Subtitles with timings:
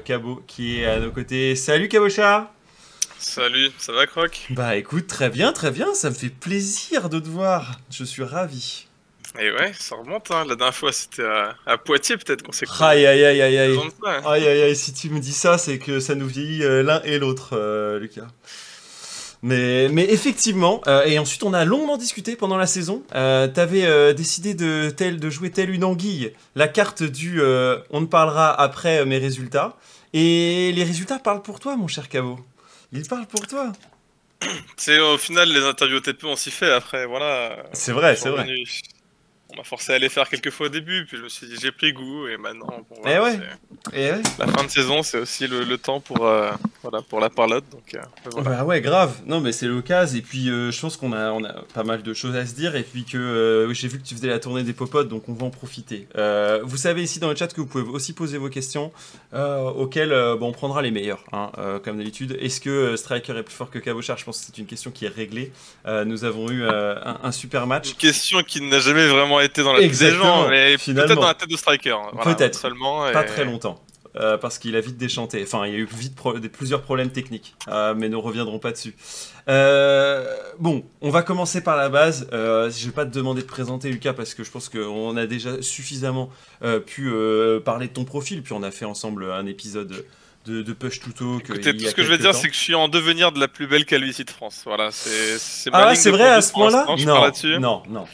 [0.00, 1.56] Cabo qui est à nos côtés.
[1.56, 2.46] Salut Cabochard
[3.18, 4.46] Salut, ça va Croc?
[4.50, 7.80] Bah écoute, très bien, très bien, ça me fait plaisir de te voir.
[7.90, 8.86] Je suis ravi.
[9.38, 10.44] Et ouais, ça remonte, hein.
[10.48, 11.26] la dernière fois c'était
[11.66, 13.78] à, Poitiers peut-être qu'on s'est Aïe aïe aïe aïe aïe.
[14.24, 17.02] Aïe aïe aïe, si tu me dis ça, c'est que ça nous vieillit euh, l'un
[17.02, 18.28] et l'autre, euh, Lucas.
[19.42, 23.04] Mais, mais effectivement, euh, et ensuite on a longuement discuté pendant la saison.
[23.14, 27.40] Euh, T'avais euh, décidé de, tel, de jouer telle une anguille, la carte du
[27.90, 29.76] on ne parlera après mes résultats.
[30.14, 32.38] Et les résultats parlent pour toi, mon cher Cabo.
[32.92, 33.72] Ils parlent pour toi.
[34.76, 37.64] C'est au final les interviews TP on s'y fait après, voilà.
[37.72, 38.46] C'est vrai, c'est vrai
[39.58, 41.72] m'a forcé à les faire quelques fois au début, puis je me suis dit j'ai
[41.72, 42.86] pris goût et maintenant.
[42.88, 43.38] Bon, eh et, ouais.
[43.92, 44.22] et ouais.
[44.38, 46.50] La fin de saison, c'est aussi le, temps pour euh,
[46.82, 47.94] voilà pour la parlotte, donc.
[47.94, 49.16] Euh, bah ouais, grave.
[49.26, 50.18] Non, mais c'est l'occasion.
[50.18, 52.54] Et puis euh, je pense qu'on a on a pas mal de choses à se
[52.54, 52.76] dire.
[52.76, 55.46] Et puis que j'ai vu que tu faisais la tournée des popotes, donc on va
[55.46, 56.08] en profiter.
[56.62, 58.92] vous savez ici dans le chat que vous pouvez aussi poser vos questions,
[59.32, 61.50] auxquelles bon, on prendra les meilleures, hein,
[61.84, 62.38] comme d'habitude.
[62.40, 65.04] Est-ce que Striker est plus fort que Cabochard Je pense que c'est une question qui
[65.04, 65.52] est réglée.
[65.84, 67.90] nous avons eu un, un super match.
[67.90, 71.26] Une question qui n'a jamais vraiment été dans la tête des gens, mais peut-être dans
[71.26, 71.90] la tête de Striker.
[71.90, 72.16] Hein.
[72.22, 72.58] peut-être.
[72.58, 73.10] Seulement.
[73.12, 73.82] Pas très longtemps.
[74.16, 75.42] Euh, parce qu'il a vite déchanté.
[75.42, 78.72] Enfin, il y a eu vite des, plusieurs problèmes techniques, euh, mais nous reviendrons pas
[78.72, 78.96] dessus.
[79.48, 82.26] Euh, bon, on va commencer par la base.
[82.32, 85.62] je vais pas te demander de présenter Lucas parce que je pense qu'on a déjà
[85.62, 86.30] suffisamment
[86.86, 87.12] pu
[87.64, 90.04] parler de ton profil, puis on a fait ensemble un épisode
[90.48, 91.44] de, de Push to Talk.
[91.44, 93.66] tout ce que je veux dire, c'est que je suis en devenir de la plus
[93.66, 94.62] belle calvitie de France.
[94.64, 95.70] Voilà, c'est.
[95.72, 98.04] Ah, c'est vrai à ce point-là Non, non, non.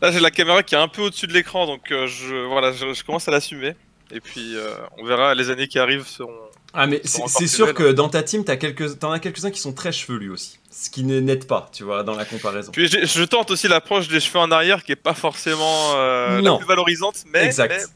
[0.00, 2.72] Là, j'ai la caméra qui est un peu au-dessus de l'écran, donc euh, je, voilà,
[2.72, 3.74] je, commence à l'assumer.
[4.12, 6.32] Et puis, euh, on verra, les années qui arrivent seront.
[6.74, 9.72] Ah, mais c'est sûr que dans ta team, t'as quelques, t'en as quelques-uns qui sont
[9.72, 10.58] très chevelus aussi.
[10.70, 12.70] Ce qui n'aide pas, tu vois, dans la comparaison.
[12.72, 16.56] Puis je tente aussi l'approche des cheveux en arrière qui est pas forcément euh, la
[16.56, 17.46] plus valorisante, mais.
[17.46, 17.90] Exact.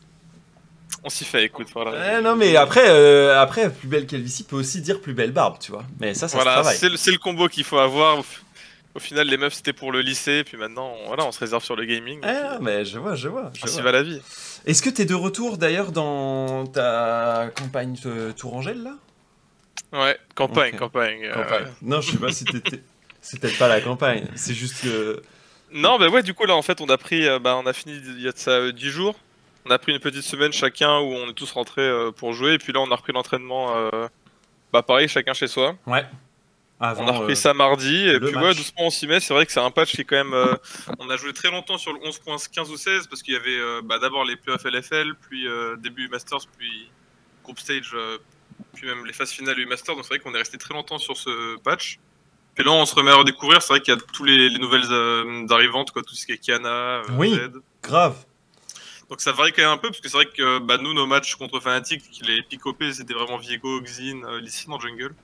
[1.04, 1.68] On s'y fait, écoute.
[1.74, 2.18] Voilà.
[2.18, 2.88] Eh, non, mais après,
[3.30, 5.84] après, plus belle calvitie peut aussi dire plus belle barbe, tu vois.
[6.00, 6.76] Mais ça, ça voilà, se travaille.
[6.76, 8.22] C'est le, le, combo qu'il faut avoir.
[8.94, 11.76] Au final, les meufs c'était pour le lycée, puis maintenant, voilà, on se réserve sur
[11.76, 12.20] le gaming.
[12.22, 13.50] Ah, mais je vois, je vois.
[13.54, 13.82] Je vois.
[13.82, 14.20] va la vie.
[14.66, 17.96] Est-ce que t'es de retour d'ailleurs dans ta campagne
[18.36, 18.94] Tourangelle là?
[19.92, 21.24] Ouais, campagne, campagne.
[21.24, 22.82] Euh, non, je sais pas si t'étais.
[23.24, 25.22] C'est peut-être pas la campagne, c'est juste que.
[25.70, 27.24] Non, bah ouais, du coup, là, en fait, on a pris.
[27.24, 29.14] Euh, bah, on a fini il y a de ça 10 jours.
[29.64, 32.58] On a pris une petite semaine chacun où on est tous rentrés pour jouer, et
[32.58, 33.90] puis là, on a repris l'entraînement.
[34.72, 35.76] Bah, pareil, chacun chez soi.
[35.86, 36.04] Ouais
[36.82, 39.20] on a repris euh, ça mardi, et puis ouais, doucement on s'y met.
[39.20, 40.34] C'est vrai que c'est un patch qui est quand même.
[40.34, 40.54] Euh,
[40.98, 43.80] on a joué très longtemps sur le 11.15 ou 16 parce qu'il y avait euh,
[43.84, 45.46] bah, d'abord les playoffs LFL, puis
[45.78, 46.90] début Masters, puis
[47.44, 47.96] Group Stage,
[48.74, 49.94] puis même les phases finales du Masters.
[49.94, 51.98] Donc c'est vrai qu'on est resté très longtemps sur ce patch.
[52.54, 53.62] Puis là on se remet à redécouvrir.
[53.62, 54.90] C'est vrai qu'il y a tous les, nouvelles
[55.50, 57.38] arrivantes, quoi, tout ce qui est Kiana, oui,
[57.82, 58.16] grave.
[59.12, 61.04] Donc ça varie quand même un peu, parce que c'est vrai que bah, nous, nos
[61.04, 62.62] matchs contre Fnatic, les pick
[62.92, 65.14] c'était vraiment Viego, Xin, Lissin en jungle.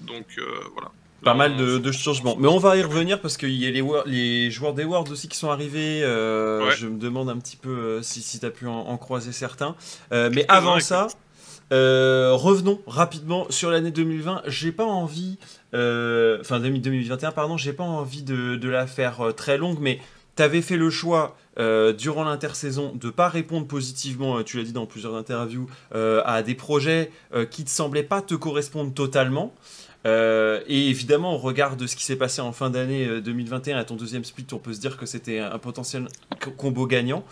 [0.00, 0.90] Donc euh, voilà.
[1.22, 2.36] Pas mal de, changements.
[2.38, 5.28] Mais on va y revenir parce qu'il y a les, les, joueurs des Worlds aussi
[5.28, 6.02] qui sont arrivés.
[6.02, 9.32] Euh, je me demande un petit peu euh, si, si tu as pu en, croiser
[9.32, 9.76] certains.
[10.10, 11.08] mais avant ça,
[11.70, 14.44] revenons rapidement sur l'année 2020.
[14.46, 15.36] J'ai pas envie,
[15.74, 20.00] enfin 2021, pardon, j'ai pas envie de, de, la faire très longue, mais
[20.36, 21.36] tu avais fait le choix
[21.96, 27.10] durant l'intersaison de pas répondre positivement, tu l'as dit dans plusieurs interviews, à des projets
[27.50, 29.54] qui te semblaient pas te correspondre totalement.
[30.06, 33.80] Euh, et évidemment, au regard de ce qui s'est passé en fin d'année 2021 euh,
[33.80, 36.08] à ton deuxième split, on peut se dire que c'était un potentiel
[36.56, 37.24] combo gagnant.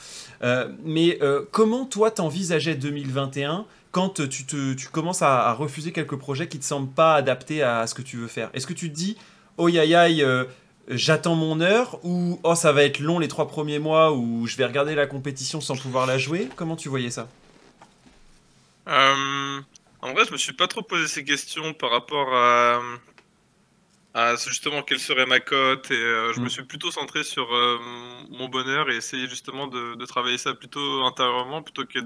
[0.43, 1.19] Euh, mais
[1.51, 6.65] comment toi t'envisageais 2021 quand tu, te, tu commences à, refuser quelques projets qui te
[6.65, 8.49] semblent pas adaptés à ce que tu veux faire?
[8.55, 9.19] Est-ce que tu te dis,
[9.59, 10.25] oh aïe,
[10.97, 14.57] j'attends mon heure ou oh ça va être long les trois premiers mois ou je
[14.57, 16.49] vais regarder la compétition sans pouvoir la jouer?
[16.57, 17.29] Comment tu voyais ça?
[18.87, 22.81] En vrai, je me suis pas trop posé ces questions par rapport à,
[24.15, 26.51] à justement quelle serait ma cote et euh, je me mm.
[26.51, 27.79] suis plutôt centré sur euh,
[28.31, 32.01] mon bonheur et essayer justement de, travailler ça plutôt intérieurement plutôt que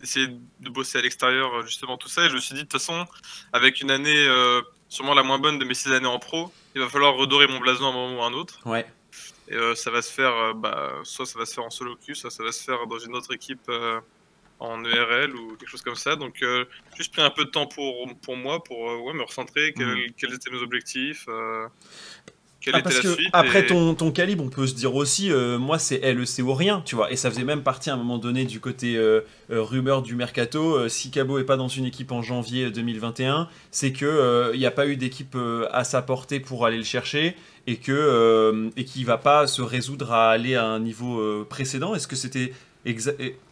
[0.00, 0.28] d'essayer
[0.60, 2.24] de bosser à l'extérieur justement tout ça.
[2.26, 3.06] Et je me suis dit de toute façon
[3.52, 6.80] avec une année euh, sûrement la moins bonne de mes six années en pro il
[6.80, 8.86] va falloir redorer mon blason à un moment ou à un autre ouais
[9.48, 12.30] et ça va se faire bah, soit ça va se faire en solo queue soit
[12.30, 13.68] ça va se faire dans une autre équipe
[14.62, 16.14] en ERL ou quelque chose comme ça.
[16.14, 16.64] Donc, euh,
[16.96, 20.12] juste pris un peu de temps pour, pour moi, pour euh, ouais, me recentrer, mm.
[20.16, 21.26] quels étaient mes objectifs.
[22.68, 25.30] Euh, quelle ah, était la suite, après ton, ton, calibre, on peut se dire aussi,
[25.58, 27.12] moi c'est LEC ou rien, tu vois.
[27.12, 28.98] Et ça faisait même partie à un moment donné du côté
[29.50, 30.88] rumeur du mercato.
[30.88, 34.70] si Cabo est pas dans une équipe en janvier 2021, c'est que il n'y a
[34.70, 35.36] pas eu d'équipe
[35.70, 37.36] à sa portée pour aller le chercher
[37.66, 41.94] et que et qu'il va pas se résoudre à aller à un niveau précédent.
[41.94, 42.52] Est-ce que c'était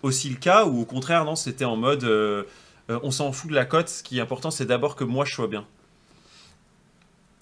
[0.03, 2.05] aussi le cas ou au contraire non c'était en mode
[2.91, 5.25] euh, on s'en fout de la cote, ce qui est important, c'est d'abord que moi
[5.25, 5.65] je sois bien.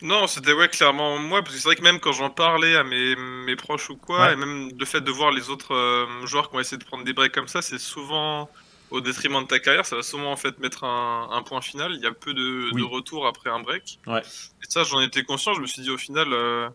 [0.00, 2.84] Non, c'était ouais, clairement moi, parce que c'est vrai que même quand j'en parlais à
[2.84, 6.50] mes, mes proches ou quoi, et même le fait de voir les autres euh, joueurs
[6.50, 8.48] qui ont essayé de prendre des breaks comme ça, c'est souvent
[8.90, 11.92] au détriment de ta carrière, ça va souvent en fait mettre un, point final.
[11.94, 13.98] Il y a peu de, de retour après un break.
[14.06, 14.20] Ouais.
[14.20, 15.52] Et ça, j'en étais conscient.
[15.54, 16.68] Je me suis dit au final, euh,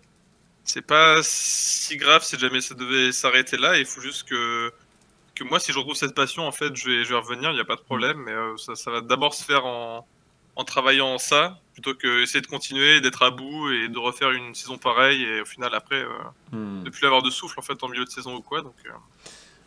[0.64, 3.78] c'est pas si grave si jamais ça devait s'arrêter là.
[3.78, 4.72] Il faut juste que,
[5.34, 7.50] que moi, si je retrouve cette passion, en fait, je vais, je vais revenir.
[7.50, 8.18] Il n'y a pas de problème.
[8.18, 10.08] Mais euh, ça, ça va d'abord se faire en,
[10.56, 14.56] en travaillant ça plutôt que essayer de continuer, d'être à bout et de refaire une
[14.56, 16.08] saison pareille et au final après euh,
[16.52, 16.84] hmm.
[16.84, 18.62] de plus avoir de souffle en fait en milieu de saison ou quoi.
[18.62, 18.90] Donc, euh.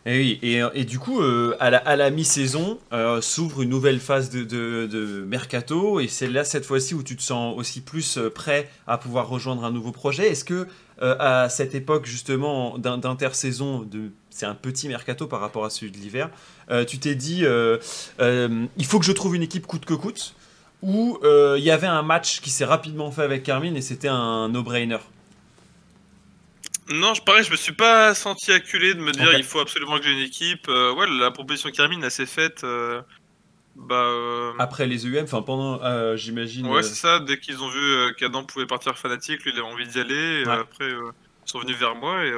[0.08, 2.78] Et oui, et, et, du coup, euh, à la, à la mi-saison,
[3.20, 7.22] s'ouvre une nouvelle phase de, de, mercato, et c'est là cette fois-ci où tu te
[7.22, 10.28] sens aussi plus prêt à pouvoir rejoindre un nouveau projet.
[10.28, 10.68] Est-ce que
[11.00, 13.84] à cette époque justement d'intersaison,
[14.30, 16.30] c'est un petit mercato par rapport à celui de l'hiver,
[16.86, 20.36] tu t'es dit, il faut que je trouve une équipe coûte que coûte
[20.82, 24.08] où euh, il y avait un match qui s'est rapidement fait avec Carmine et c'était
[24.08, 24.98] un no-brainer
[26.88, 30.04] non, pareil, je me suis pas senti acculé de me dire il faut absolument que
[30.04, 30.68] j'ai une équipe.
[30.68, 32.62] Euh, ouais, la proposition Carmine, elle s'est faite.
[32.62, 33.02] Euh,
[33.74, 35.80] bah, Après les EUM, enfin pendant,
[36.14, 36.68] j'imagine.
[36.68, 37.18] Ouais, c'est ça.
[37.18, 40.44] Dès qu'ils ont vu qu'Adam pouvait partir fanatique, lui, il avait envie d'y aller.
[40.46, 42.32] Et après, ils sont venus vers moi et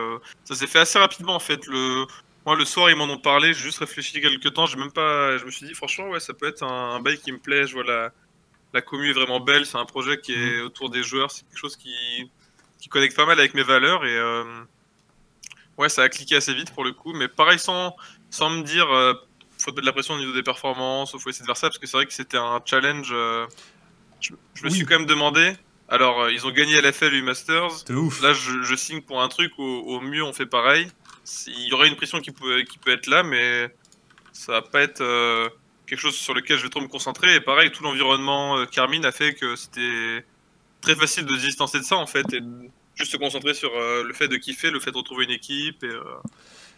[0.45, 1.67] ça s'est fait assez rapidement en fait.
[1.67, 2.07] Le,
[2.47, 3.53] moi, le soir, ils m'en ont parlé.
[3.53, 4.65] J'ai juste réfléchi quelques temps.
[4.65, 5.37] J'ai même pas.
[5.37, 7.67] Je me suis dit, franchement, ouais, ça peut être un, un bail qui me plaît.
[7.67, 8.13] Je vois la,
[8.73, 9.67] la commune est vraiment belle.
[9.67, 10.67] C'est un projet qui est mhm.
[10.67, 11.31] autour des joueurs.
[11.31, 11.95] C'est quelque chose qui,
[12.79, 14.05] qui connecte pas mal avec mes valeurs.
[14.05, 14.45] Et euh,
[15.77, 17.13] ouais, ça a cliqué assez vite pour le coup.
[17.13, 17.97] Mais pareil, sans,
[18.31, 19.15] sans me dire, euh,
[19.59, 21.69] faut de la pression au niveau des performances, faut essayer de faire ça.
[21.69, 23.11] Parce que c'est vrai que c'était un challenge.
[23.13, 23.47] Euh,
[24.21, 24.35] je,
[24.65, 25.55] me suis quand même demandé.
[25.89, 27.89] Alors, ils ont gagné LFL U Masters.
[27.91, 28.21] Ouf.
[28.21, 29.53] Là, je, signe pour un truc.
[29.59, 30.89] Au, au mieux, on fait pareil.
[31.47, 33.75] Il y aurait une pression qui peut, qui peut être là, mais
[34.33, 35.03] ça va pas être
[35.89, 37.35] quelque chose sur lequel je vais trop me concentrer.
[37.35, 40.25] Et pareil, tout l'environnement euh, Carmine a fait que c'était
[40.81, 42.41] très facile de se distancer de ça en fait et
[42.95, 45.83] juste se concentrer sur euh, le fait de kiffer, le fait de retrouver une équipe.
[45.83, 46.03] Et, euh,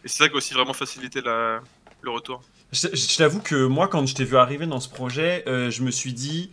[0.05, 2.41] c'est ça qui a aussi vraiment facilité le retour.
[2.73, 6.15] Je, t'avoue que moi, quand je t'ai vu arriver dans ce projet, je me suis
[6.15, 6.51] dit.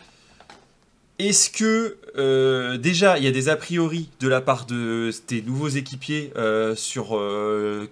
[1.17, 5.69] Est-ce que déjà il y a des a priori de la part de tes nouveaux
[5.69, 6.33] équipiers
[6.75, 7.17] sur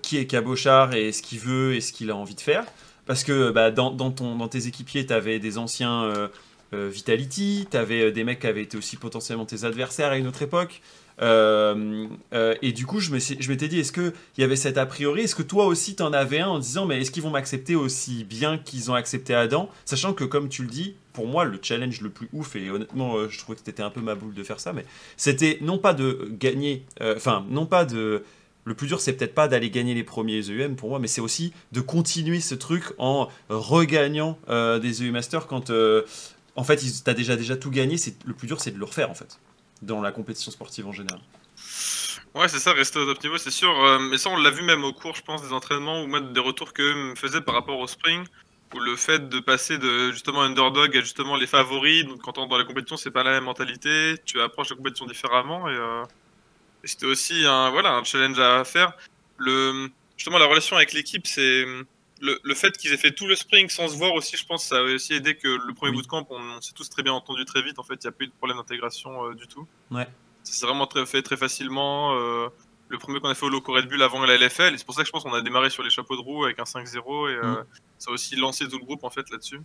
[0.02, 2.66] qui est Cabochard et ce qu'il veut et ce qu'il a envie de faire?
[3.06, 4.12] Parce que bah, dans,
[4.50, 6.28] tes équipiers, tu avais des anciens euh,
[6.74, 10.18] euh, Vitality, tu avais euh, des mecs qui avaient été aussi potentiellement tes adversaires à
[10.18, 10.82] une autre époque.
[11.22, 15.22] et du coup, je m'étais dit, est-ce qu'il y avait cet a priori?
[15.22, 17.76] Est-ce que toi aussi, tu en avais un en disant, mais est-ce qu'ils vont m'accepter
[17.76, 19.70] aussi bien qu'ils ont accepté Adam?
[19.86, 23.30] Sachant que, comme tu le dis, pour moi, le challenge le plus ouf, et honnêtement,
[23.30, 24.86] je trouvais que c'était un peu ma boule de faire ça, mais
[25.16, 28.24] c'était non pas de gagner, enfin, non pas de
[28.66, 31.22] le plus dur, c'est peut-être pas d'aller gagner les premiers EUM pour moi, mais c'est
[31.22, 36.04] aussi de continuer ce truc en regagnant euh, des EU Masters quand euh,
[36.56, 37.96] en fait tu as déjà, déjà tout gagné.
[38.26, 39.40] Le plus dur, c'est de le refaire en fait,
[39.84, 41.22] dans la compétition sportive en général.
[42.34, 43.70] Ouais, c'est ça, rester au top niveau, c'est sûr.
[43.70, 46.34] Euh, mais ça, on l'a vu même au cours, je pense, des entraînements ou même
[46.34, 48.24] des retours qu'eux me faisaient par rapport au spring,
[48.74, 52.48] où le fait de passer de justement underdog à justement les favoris, donc quand on
[52.48, 55.78] dans la compétition, c'est pas la même mentalité, tu approches la compétition différemment et
[56.86, 58.94] c'était aussi un, voilà, un challenge à faire.
[59.38, 61.66] Le, justement, la relation avec l'équipe, c'est
[62.22, 64.66] le, le, fait qu'ils aient fait tout le spring sans se voir aussi, je pense,
[64.66, 67.44] ça a aussi aidé que le premier bootcamp, on, on s'est tous très bien entendu
[67.46, 67.80] très vite.
[67.80, 69.68] En fait, il n'y a pas eu de problème d'intégration euh, du tout.
[69.92, 70.08] Ouais.
[70.44, 72.16] Ça s'est vraiment très, fait très facilement.
[72.16, 72.48] Euh,
[72.88, 74.94] le premier qu'on a fait au Loco Red Bull avant la LFL, et c'est pour
[74.94, 77.30] ça que je pense qu'on a démarré sur les chapeaux de roue avec un 5-0,
[77.30, 77.66] et euh, mm.
[77.98, 79.60] ça a aussi lancé tout le groupe en fait là-dessus.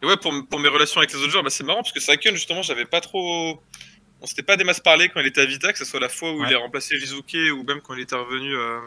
[0.00, 1.98] Et ouais, pour, pour, mes relations avec les autres joueurs, bah, c'est marrant parce que
[1.98, 3.60] Saken, justement, j'avais pas trop
[4.20, 6.08] on s'était pas des masses parlé quand il était à Vita, que ce soit la
[6.08, 8.80] fois où il a remplacé Jizuke ou même quand il était revenu euh,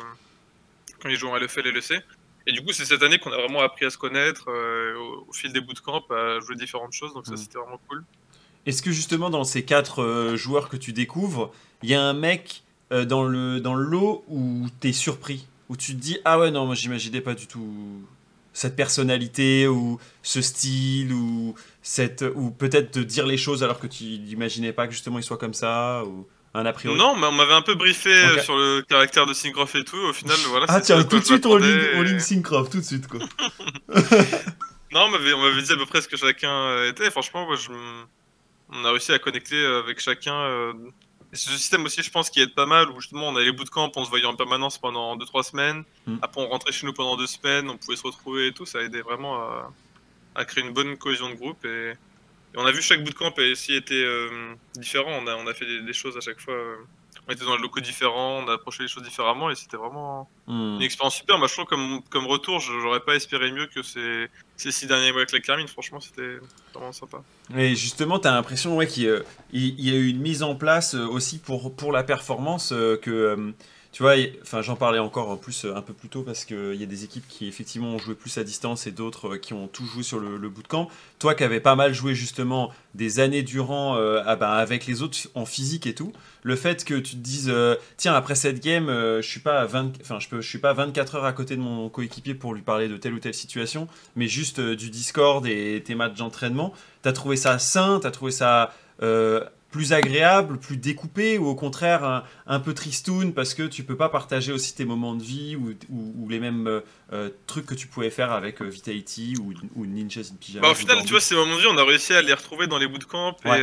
[1.01, 2.03] quand il jouait en LFL et LEC.
[2.47, 4.95] Et du coup, c'est cette année qu'on a vraiment appris à se connaître euh,
[5.27, 7.37] au, fil des bootcamps, à jouer différentes choses, donc ça mm.
[7.37, 8.03] c'était vraiment cool.
[8.65, 12.13] Est-ce que justement dans ces quatre euh, joueurs que tu découvres, il y a un
[12.13, 15.47] mec dans, le, dans le lot où tu es surpris?
[15.69, 18.03] Où tu te dis, ah ouais, non, moi j'imaginais pas du tout
[18.59, 23.87] cette personnalité ou ce style ou cette ou peut-être de dire les choses alors que
[23.87, 27.27] tu n'imaginais pas que justement il soit comme ça ou un a priori Non, mais
[27.27, 29.95] on m'avait un peu briefé euh, sur le caractère de Syncroft et tout.
[29.95, 30.65] Au final, voilà.
[30.67, 33.21] Ah tiens, tout de suite on ligne, Syncroft, tout de suite quoi.
[34.91, 37.09] non, on m'avait dit à peu près ce que chacun euh, était.
[37.11, 37.69] franchement, moi, je...
[38.73, 40.73] on a réussi à connecter euh, avec chacun
[41.31, 43.51] c'est ce système aussi, je pense, qui aide pas mal, où justement on a les
[43.51, 45.83] bootcamps, on se voyait en permanence pendant 2-3 semaines.
[46.07, 46.15] Mm.
[46.21, 48.65] Après, on rentrait chez nous pendant 2 semaines, on pouvait se retrouver et tout.
[48.65, 49.39] Ça a aidé vraiment
[50.35, 51.63] à, créer une bonne cohésion de groupe.
[51.65, 51.93] Et,
[52.55, 55.11] on a vu chaque bootcamp a aussi été euh, différent.
[55.21, 56.55] On a, on a fait des, choses à chaque fois.
[56.55, 56.77] Euh,
[57.29, 60.27] on était dans des locaux différents, on a approché les choses différemment et c'était vraiment
[60.47, 60.77] hmm.
[60.77, 61.37] une expérience super.
[61.37, 65.11] Moi, je trouve comme, comme retour, j'aurais pas espéré mieux que ces, ces six derniers
[65.11, 65.67] mois avec la Carmine.
[65.67, 66.39] Franchement, c'était
[66.73, 67.21] vraiment sympa.
[67.55, 71.05] Et justement, tu as l'impression ouais, qu'il y a eu une mise en place euh,
[71.05, 73.11] aussi pour, pour la performance euh, que.
[73.11, 73.51] Euh,
[73.91, 76.83] tu vois, enfin, j'en parlais encore en plus un peu plus tôt parce qu'il y
[76.83, 79.85] a des équipes qui effectivement ont joué plus à distance et d'autres qui ont tout
[79.85, 80.87] joué sur le, le bootcamp.
[81.17, 85.17] Toi qui avais pas mal joué justement des années durant ah ben, avec les autres
[85.35, 88.89] en physique et tout, le fait que tu te dises euh, tiens après cette game
[88.89, 91.89] euh, je suis pas je peux je suis pas 24 heures à côté de mon
[91.89, 95.81] coéquipier pour lui parler de telle ou telle situation mais juste euh, du Discord et
[95.85, 98.73] tes matchs d'entraînement t'as trouvé ça sain t'as trouvé ça
[99.71, 104.09] plus agréable, plus découpé ou au contraire un, peu tristoun parce que tu peux pas
[104.09, 106.81] partager aussi tes moments de vie ou, les mêmes
[107.47, 110.67] trucs que tu pouvais faire avec Vitality ou, ou Ninjas in Pyjama.
[110.67, 112.67] Bah, au final, tu vois, ces moments de vie, on a réussi à les retrouver
[112.67, 113.61] dans les bootcamps et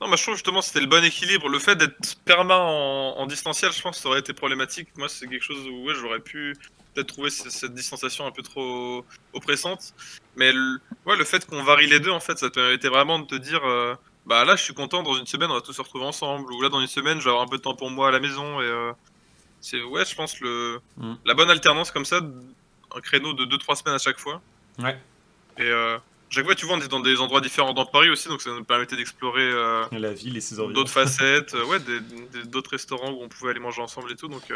[0.00, 1.48] non, moi je trouve justement c'était le bon équilibre.
[1.48, 4.88] Le fait d'être perma en, distanciel, je pense que ça aurait été problématique.
[4.96, 6.54] Moi, c'est quelque chose où ouais, j'aurais pu
[6.94, 9.94] peut-être trouver cette distanciation un peu trop oppressante.
[10.36, 13.26] Mais le, ouais, le fait qu'on varie les deux, en fait, ça permettait vraiment de
[13.26, 13.94] te dire euh,
[14.28, 16.52] bah là, je suis content, dans une semaine, on va tous se retrouver ensemble.
[16.52, 18.10] Ou là, dans une semaine, je vais avoir un peu de temps pour moi à
[18.10, 18.60] la maison.
[18.60, 18.92] Et euh,
[19.60, 21.14] c'est, ouais, je pense, le, mm.
[21.24, 22.20] la bonne alternance comme ça,
[22.94, 24.40] un créneau de 2-3 semaines à chaque fois.
[24.78, 24.98] Ouais.
[25.58, 25.62] Et.
[25.62, 25.98] Euh,
[26.30, 28.50] chaque fois, tu vois, on est dans des endroits différents dans Paris aussi, donc ça
[28.50, 31.78] nous permettait d'explorer euh, la ville et ses D'autres facettes, euh, ouais,
[32.44, 34.28] d'autres restaurants où on pouvait aller manger ensemble et tout.
[34.28, 34.52] Donc.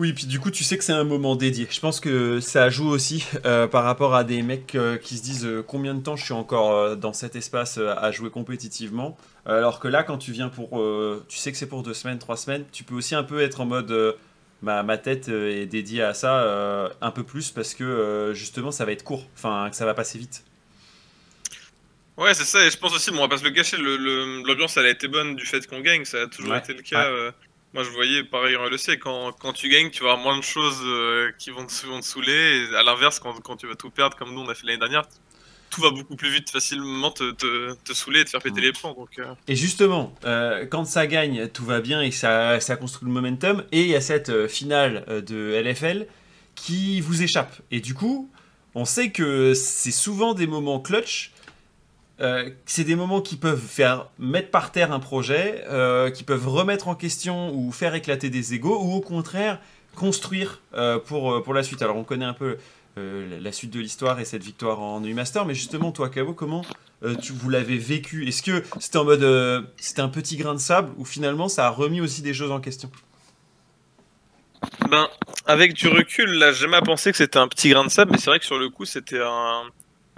[0.00, 1.68] Oui, puis du coup, tu sais que c'est un moment dédié.
[1.70, 3.26] Je pense que ça joue aussi
[3.70, 7.12] par rapport à des mecs qui se disent combien de temps je suis encore dans
[7.12, 9.18] cet espace à jouer compétitivement.
[9.44, 10.82] Alors que là, quand tu viens pour.
[11.28, 13.60] tu sais que c'est pour deux semaines, trois semaines, tu peux aussi un peu être
[13.60, 14.16] en mode.
[14.62, 18.92] Ma, ma, tête est dédiée à ça un peu plus parce que justement ça va
[18.92, 20.44] être court, enfin que ça va passer vite.
[22.16, 24.76] Ouais, c'est ça, et je pense aussi, bon, on va pas se le cacher, l'ambiance
[24.76, 27.06] elle a été bonne du fait qu'on gagne, ça a toujours été le cas.
[27.06, 27.32] Euh,
[27.74, 30.38] moi je voyais, pareil on le sait, quand, quand tu gagnes, tu vas avoir moins
[30.38, 31.72] de choses euh, qui vont te,
[32.02, 34.66] saouler, et à l'inverse, quand, quand, tu vas tout perdre, comme nous on a fait
[34.66, 35.04] l'année dernière,
[35.70, 38.64] tout va beaucoup plus vite, facilement te, te, te saouler et te faire péter mm.
[38.64, 38.94] les plombs.
[38.94, 39.34] Donc, euh.
[39.46, 40.14] Et justement,
[40.70, 43.94] quand ça gagne, tout va bien et ça, ça construit le momentum, et il y
[43.94, 46.06] a cette finale de LFL
[46.56, 47.54] qui vous échappe.
[47.70, 48.30] Et du coup,
[48.74, 51.32] on sait que c'est souvent des moments clutch
[52.20, 56.48] euh, c'est des moments qui peuvent faire mettre par terre un projet, euh, qui peuvent
[56.48, 59.58] remettre en question ou faire éclater des égaux, ou au contraire
[59.94, 61.82] construire euh, pour, pour la suite.
[61.82, 62.58] Alors on connaît un peu
[62.96, 66.66] la suite de l'histoire et cette victoire en U-Master, mais justement toi Cabo, comment
[67.22, 68.28] tu, vous l'avez vécu?
[68.28, 71.70] Est-ce que c'était en mode c'était un petit grain de sable ou finalement ça a
[71.70, 72.90] remis aussi des choses en question?
[74.90, 75.08] Ben,
[75.46, 78.18] avec du recul, là, j'ai jamais pensé que c'était un petit grain de sable, mais
[78.18, 79.62] c'est vrai que sur le coup, c'était un,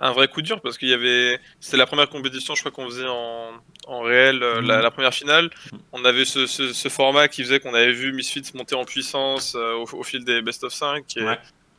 [0.03, 2.87] un vrai coup dur parce qu'il y avait c'était la première compétition je crois qu'on
[2.87, 3.53] faisait en,
[3.87, 5.49] en réel euh, la, première finale.
[5.93, 9.75] On avait ce, ce, format qui faisait qu'on avait vu Misfits monter en puissance euh,
[9.75, 11.25] au, fil des best of 5 et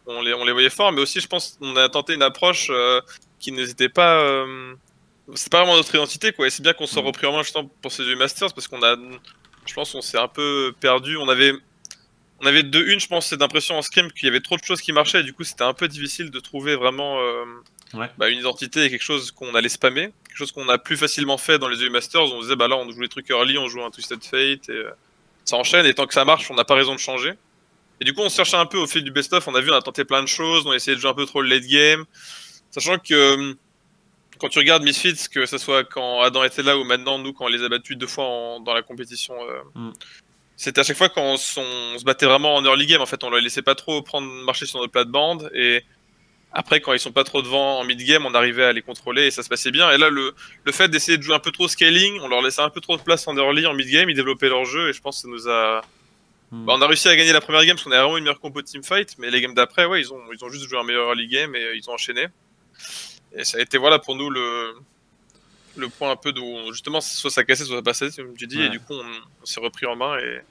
[0.08, 0.94] on, les, on les voyait forts.
[0.94, 3.01] Mais aussi je pense qu'on a tenté une approche euh,
[3.39, 4.46] qui n'hésitait pas
[5.36, 6.48] c'est pas vraiment notre identité quoi.
[6.48, 8.84] Et c'est bien qu'on soit repris en main justement pour ces deux masters parce qu'on
[8.84, 8.96] a
[9.65, 11.18] je pense qu'on s'est un peu perdu.
[11.18, 11.51] On avait
[12.39, 14.63] on avait de une je pense cette impression en scrim qu'il y avait trop de
[14.63, 15.20] choses qui marchaient.
[15.20, 17.20] Et du coup c'était un peu difficile de trouver vraiment
[17.94, 21.38] bah, une identité et quelque chose qu'on allait spammer, quelque chose qu'on a plus facilement
[21.38, 22.24] fait dans les EU Masters.
[22.24, 24.72] On disait, bah là, on joue les trucs early, on joue un Twisted Fate, et
[24.72, 24.92] euh,
[25.46, 27.34] ça enchaîne, et tant que ça marche, on n'a pas raison de changer.
[28.02, 29.72] Et du coup, on se cherchait un peu au fil du best-of, on a vu,
[29.72, 31.50] on a tenté plein de choses, on a essayé de jouer un peu trop le
[31.50, 32.06] late game,
[32.72, 33.54] sachant que euh,
[34.40, 37.46] quand tu regardes Misfits, que ce soit quand Adam était là ou maintenant, nous, quand
[37.46, 39.94] on les a battus deux fois dans la compétition, euh, mm.
[40.58, 43.30] c'était à chaque fois quand on, se battait vraiment en early game, en fait, on
[43.30, 45.84] ne laissait pas trop prendre marcher sur notre plate-bande, et
[46.54, 49.32] après, quand ils sont pas trop devant en mid-game, on arrivait à les contrôler et
[49.32, 49.90] ça se passait bien.
[49.92, 52.62] Et là, le, le fait d'essayer de jouer un peu trop scaling, on leur laissait
[52.62, 55.02] un peu trop de place en early, en mid-game, ils développaient leur jeu et je
[55.02, 55.82] pense que ça nous a.
[56.52, 56.66] Hmm.
[56.66, 58.40] Bah, on a réussi à gagner la première game parce qu'on a vraiment une meilleure
[58.40, 61.08] compo teamfight, mais les games d'après, ouais, ils ont, ils ont juste joué un meilleur
[61.08, 62.28] early game et ils ont enchaîné.
[63.36, 64.76] Et ça a été, voilà, pour nous, le,
[65.76, 68.62] le point un peu d'où, justement, soit ça cassait, soit ça passait, comme tu dis,
[68.62, 70.42] et du coup, on, s'est repris en main et.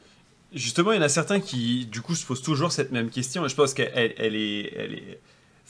[0.52, 3.46] Justement, il y en a certains qui, du coup, se posent toujours cette même question
[3.46, 4.74] et je pense qu'elle elle est.
[4.76, 5.20] Elle est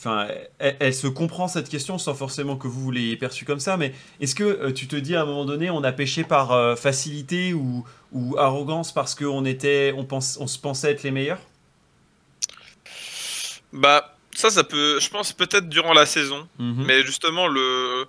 [0.05, 0.27] Enfin,
[0.59, 4.35] elle, se comprend cette question sans forcément que vous, l'ayez perçue comme ça, mais est-ce
[4.35, 7.53] que euh, tu te dis à un moment donné, on a pêché par euh, facilité
[7.53, 11.39] ou, ou, arrogance parce qu'on était, on, pense, on se pensait être les meilleurs?
[13.71, 16.83] Bah, ça, ça peut, je pense peut-être durant la saison, mhm.
[16.85, 18.05] mais justement le,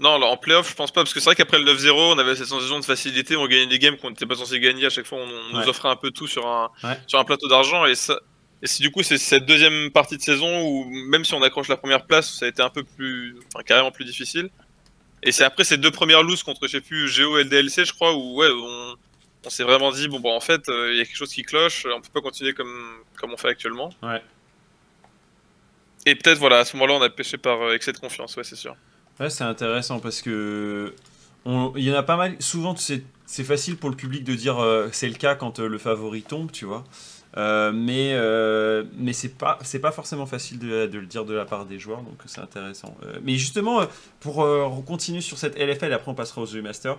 [0.00, 2.34] non, en playoff, je pense pas, parce que c'est vrai qu'après le 9-0, on avait
[2.34, 4.86] cette sensation de facilité, on gagnait des games qu'on n'était pas censé gagner.
[4.86, 6.70] À chaque fois, on, nous offrait un peu tout sur un,
[7.06, 8.18] sur un plateau d'argent, et ça,
[8.62, 11.68] et c'est du coup c'est cette deuxième partie de saison où même si on accroche
[11.68, 14.50] la première place, ça a été un peu plus, enfin, carrément plus difficile.
[15.22, 17.92] Et c'est après ces deux premières looses contre, je sais plus, Géo et LDLC, je
[17.92, 18.96] crois, où ouais, on,
[19.46, 21.86] on s'est vraiment dit bon, bon, en fait, il y a quelque chose qui cloche,
[21.94, 23.90] on peut pas continuer comme, comme on fait actuellement.
[24.02, 24.22] Ouais.
[26.06, 28.56] Et peut-être, voilà, à ce moment-là, on a pêché par excès de confiance, ouais, c'est
[28.56, 28.74] sûr.
[29.18, 30.94] Ouais, c'est intéressant parce que
[31.46, 32.36] il y en a pas mal.
[32.40, 34.58] Souvent, c'est facile pour le public de dire
[34.92, 36.84] c'est le cas quand le favori tombe, tu vois.
[37.36, 41.44] Euh, mais euh, mais c'est pas c'est pas forcément facile de, le dire de la
[41.44, 42.96] part des joueurs donc c'est intéressant.
[43.04, 43.82] Euh, mais justement
[44.18, 44.44] pour
[44.84, 46.96] continuer sur cette LFL après on passera aux The Master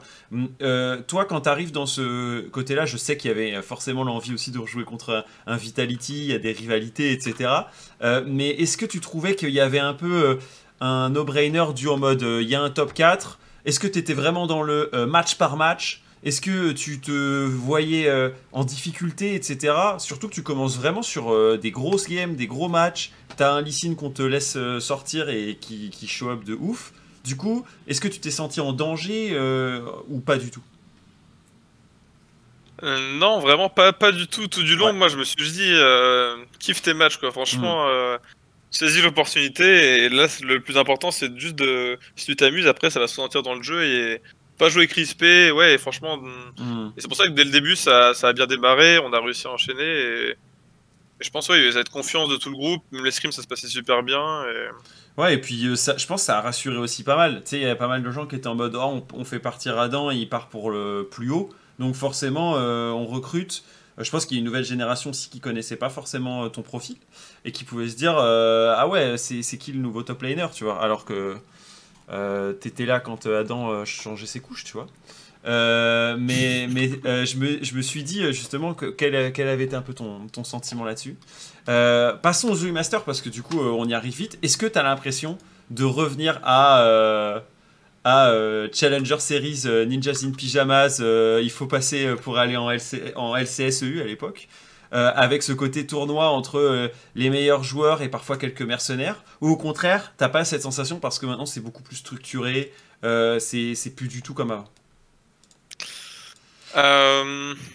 [1.08, 4.34] toi quand tu arrives dans ce côté là je sais qu'il y avait forcément l'envie
[4.34, 7.50] aussi de rejouer contre un, Vitality il y a des rivalités etc
[8.26, 10.40] mais est-ce que tu trouvais qu'il y avait un peu
[10.80, 14.14] un no-brainer du en mode il y a un top 4 est-ce que tu étais
[14.14, 16.01] vraiment dans le match par match?
[16.24, 19.74] Est-ce que tu te voyais euh, en difficulté, etc.
[19.98, 23.12] Surtout que tu commences vraiment sur euh, des grosses games, des gros matchs.
[23.38, 26.94] T'as un Lysine qu'on te laisse euh, sortir et qui, qui, show up de ouf.
[27.24, 29.38] Du coup, est-ce que tu t'es senti en danger
[30.10, 30.64] ou pas du tout?
[32.82, 34.48] Non, vraiment pas, pas du tout.
[34.48, 35.72] Tout du long, moi je me suis dit,
[36.58, 37.32] kiffe tes matchs, quoi.
[37.32, 37.88] Franchement.
[37.88, 38.18] Mm.
[38.72, 43.02] Saisis l'opportunité et là le plus important c'est juste de si tu t'amuses après ça
[43.02, 44.22] va se sentir dans le jeu et
[44.62, 46.18] pas joué crispé, ouais, franchement.
[46.18, 46.92] Mm.
[46.96, 49.20] Et c'est pour ça que dès le début, ça, ça, a bien démarré, on a
[49.20, 49.82] réussi à enchaîner.
[49.82, 50.36] Et,
[51.20, 52.84] je pense, ouais, il y avait cette confiance de tout le groupe.
[52.92, 54.44] Même les scrims, ça se passait super bien.
[54.44, 55.20] Et...
[55.20, 57.42] Ouais, et puis euh, ça, je pense que ça a rassuré aussi pas mal.
[57.44, 59.26] Tu sais, il y a pas mal de gens qui étaient en mode oh, on,
[59.26, 61.50] fait partir Adam et il part pour le plus haut.
[61.80, 63.64] Donc forcément, euh, on recrute.
[63.98, 66.62] Euh, je pense qu'il y a une nouvelle génération aussi qui connaissait pas forcément ton
[66.62, 66.98] profil
[67.46, 70.80] et qui pouvait se dire ah ouais, c'est qui le nouveau top laner, tu vois?
[70.84, 71.36] Alors que
[72.60, 74.88] t'étais là quand euh, Adam euh, changeait ses couches, tu vois.
[75.46, 76.90] mais mais
[77.26, 80.44] je, me, je, me, suis dit justement que, quel, avait été un peu ton, ton
[80.44, 81.16] sentiment là-dessus.
[81.66, 84.38] passons aux Master parce que du coup on y arrive vite.
[84.42, 85.38] Est-ce que tu as l'impression
[85.70, 87.44] de revenir à,
[88.04, 88.32] à
[88.74, 91.02] Challenger Series Ninjas in Pyjamas
[91.42, 94.48] Il faut passer pour aller en, LC, en LCSEU à l'époque?
[94.94, 99.50] Euh, avec ce côté tournoi entre euh, les meilleurs joueurs et parfois quelques mercenaires Ou
[99.50, 102.74] au contraire, t'as pas cette sensation parce que maintenant c'est beaucoup plus structuré,
[103.06, 104.66] euh, c'est plus du tout comme avant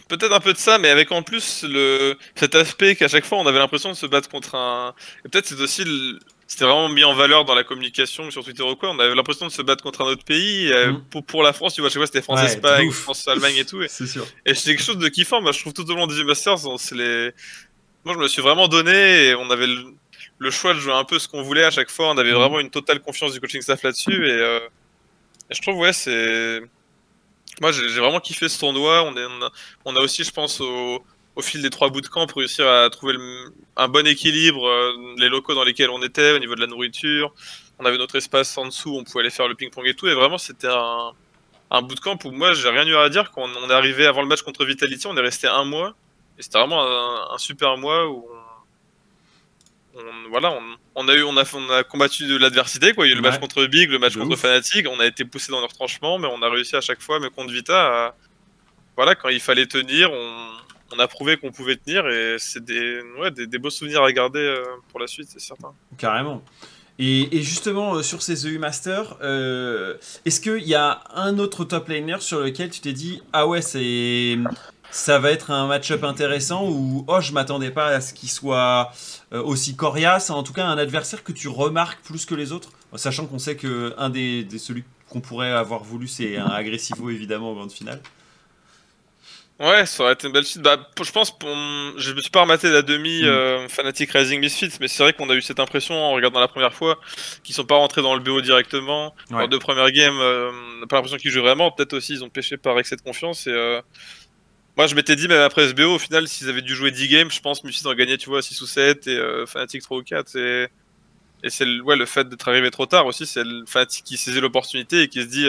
[0.09, 3.37] peut-être un peu de ça, mais avec en plus le, cet aspect qu'à chaque fois
[3.38, 4.94] on avait l'impression de se battre contre un.
[5.24, 8.76] Peut-être c'est aussi le, c'était vraiment mis en valeur dans la communication sur Twitter ou
[8.76, 8.90] quoi.
[8.90, 10.72] On avait l'impression de se battre contre un autre pays.
[10.72, 11.04] Euh, mm.
[11.11, 13.82] pour, pour, la France, tu vois, je sais pas, c'était France-Espagne, France-Allemagne et tout.
[13.82, 14.24] Et, c'est sûr.
[14.44, 15.40] Et c'est quelque chose de kiffant.
[15.40, 17.32] Moi, je trouve tout au long des Masters, c'est les.
[18.04, 21.18] Moi, je me suis vraiment donné et on avait le, choix de jouer un peu
[21.18, 22.11] ce qu'on voulait à chaque fois.
[22.11, 22.37] On avait mm.
[22.37, 24.28] vraiment une totale confiance du coaching staff là-dessus.
[24.28, 24.61] Et, euh,
[25.50, 26.61] et, je trouve, ouais, c'est.
[27.61, 29.02] Moi, j'ai vraiment kiffé ce tournoi.
[29.02, 29.50] On, est, on, a,
[29.85, 31.02] on a aussi, je pense, au
[31.37, 33.14] au fil des trois bouts de camp, réussir à trouver
[33.77, 37.33] un bon équilibre, euh, les locaux dans lesquels on était, au niveau de la nourriture.
[37.79, 40.09] On avait notre espace en dessous, on pouvait aller faire le ping-pong et tout.
[40.09, 41.12] Et vraiment, c'était un,
[41.70, 43.31] un bout de camp où moi, j'ai rien eu à dire.
[43.33, 45.94] Quand on est arrivé avant le match contre Vitality, on est resté un mois.
[46.38, 48.27] Et c'était vraiment un, super mois où
[49.94, 50.59] on, voilà,
[50.94, 52.94] on, a eu, on a, on a combattu de l'adversité.
[52.94, 53.07] Quoi.
[53.07, 54.87] Il y a eu le match contre Big, le match contre Fnatic.
[54.88, 57.29] On a été poussé dans leur tranchement, mais on a réussi à chaque fois, mais
[57.29, 58.14] contre Vita,
[58.96, 60.49] voilà, quand il fallait tenir, on,
[60.92, 64.40] on a prouvé qu'on pouvait tenir et c'est des, ouais, des, beaux souvenirs à garder
[64.40, 65.72] euh, pour la suite, c'est certain.
[65.99, 66.42] Carrément.
[66.99, 71.88] Et, justement, euh, sur ces EU Masters, euh, est-ce qu'il y a un autre top
[71.88, 74.38] laner sur lequel tu t'es dit Ah ouais, c'est.
[74.92, 78.92] Ça va être un match-up intéressant ou oh je m'attendais pas à ce qu'il soit
[79.33, 83.27] aussi coriace, en tout cas un adversaire que tu remarques plus que les autres, sachant
[83.27, 87.51] qu'on sait que un des, des celui qu'on pourrait avoir voulu c'est un agressivo évidemment
[87.51, 88.01] au grande finale?
[89.59, 90.61] Ouais, ça aurait été une belle suite.
[90.61, 93.27] Bah, je pense, je me suis pas rematé la demi mm.
[93.27, 96.49] euh, Fanatic Rising Misfits, mais c'est vrai qu'on a eu cette impression en regardant la
[96.49, 96.99] première fois
[97.42, 99.14] qu'ils sont pas rentrés dans le BO directement.
[99.31, 99.38] Ouais.
[99.38, 101.71] Lors de première game, euh, on n'a pas l'impression qu'ils jouent vraiment.
[101.71, 103.47] Peut-être aussi ils ont pêché par excès de confiance.
[103.47, 103.81] Et euh,
[104.77, 107.09] moi, je m'étais dit, même après ce BO, au final, s'ils avaient dû jouer 10
[107.09, 110.03] games, je pense Misfits aurait gagné, tu vois, 6 ou 7 et Fnatic 3 ou
[110.03, 110.37] 4.
[110.37, 110.69] Et,
[111.42, 114.19] et c'est le, ouais, le fait d'être arrivé trop tard aussi, c'est le Fnatic qui
[114.19, 115.49] saisit l'opportunité et qui se dit,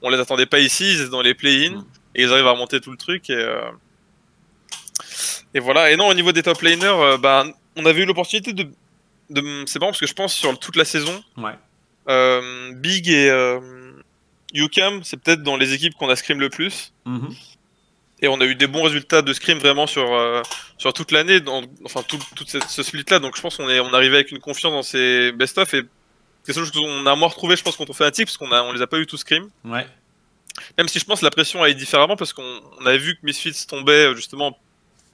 [0.00, 1.84] on les attendait pas ici, ils étaient dans les play-in.
[2.16, 3.70] Et ils arrivent à remonter tout le truc et euh,
[5.54, 5.92] et voilà.
[5.92, 7.44] Et non au niveau des top laners euh, bah,
[7.76, 8.66] on avait eu l'opportunité de,
[9.30, 9.64] de...
[9.66, 11.52] c'est bon parce que je pense sur toute la saison ouais.
[12.08, 13.30] Euh, Big et
[14.54, 16.94] UCAM c'est peut-être dans les équipes qu'on a scrim le plus.
[17.06, 17.36] Mm-hmm.
[18.22, 20.08] et on a eu des bons résultats de scrim vraiment sur
[20.78, 21.40] sur toute l'année
[21.84, 24.38] enfin tout, cette, ce split là donc je pense qu'on est on arrivait avec une
[24.38, 25.82] confiance dans ces best of et
[26.44, 28.38] c'est quelque chose qu'on a moins retrouvé je pense quand on fait un type parce
[28.38, 29.50] qu'on on les a pas eu tous scrim.
[29.64, 29.86] Ouais
[30.78, 33.66] même si je pense que la pression allait différemment parce qu'on avait vu que Misfits
[33.66, 34.56] tombait euh, justement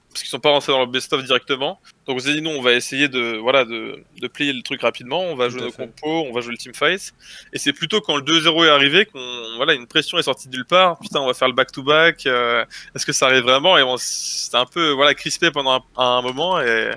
[0.09, 1.79] parce qu'ils sont pas rentrés dans le best-of directement.
[2.05, 4.81] Donc on s'est dit non, on va essayer de voilà de, de plier le truc
[4.81, 7.13] rapidement, on va jouer nos compos, on va jouer le team fight.
[7.51, 10.55] Et c'est plutôt quand le 2-0 est arrivé qu'on voilà une pression est sortie de
[10.55, 10.99] nulle part.
[10.99, 12.27] Putain, on va faire le back-to-back.
[12.27, 12.63] Euh,
[12.95, 13.77] est-ce que ça arrive vraiment?
[13.77, 16.91] Et c'était un peu voilà crispé pendant un, moment et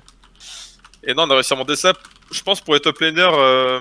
[1.03, 1.95] et non, on a réussi à monter ça.
[2.33, 3.81] Je pense pour les top laners, euh,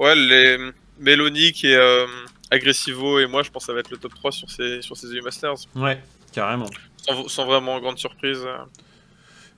[0.00, 2.06] ouais les Mélonique et euh,
[2.52, 4.96] Aggressivo et moi, je pense que ça va être le top 3 sur ces sur
[4.96, 5.66] ces EU Masters.
[5.74, 6.00] Ouais,
[6.32, 6.68] carrément
[7.02, 8.46] sans, vraiment grande surprise.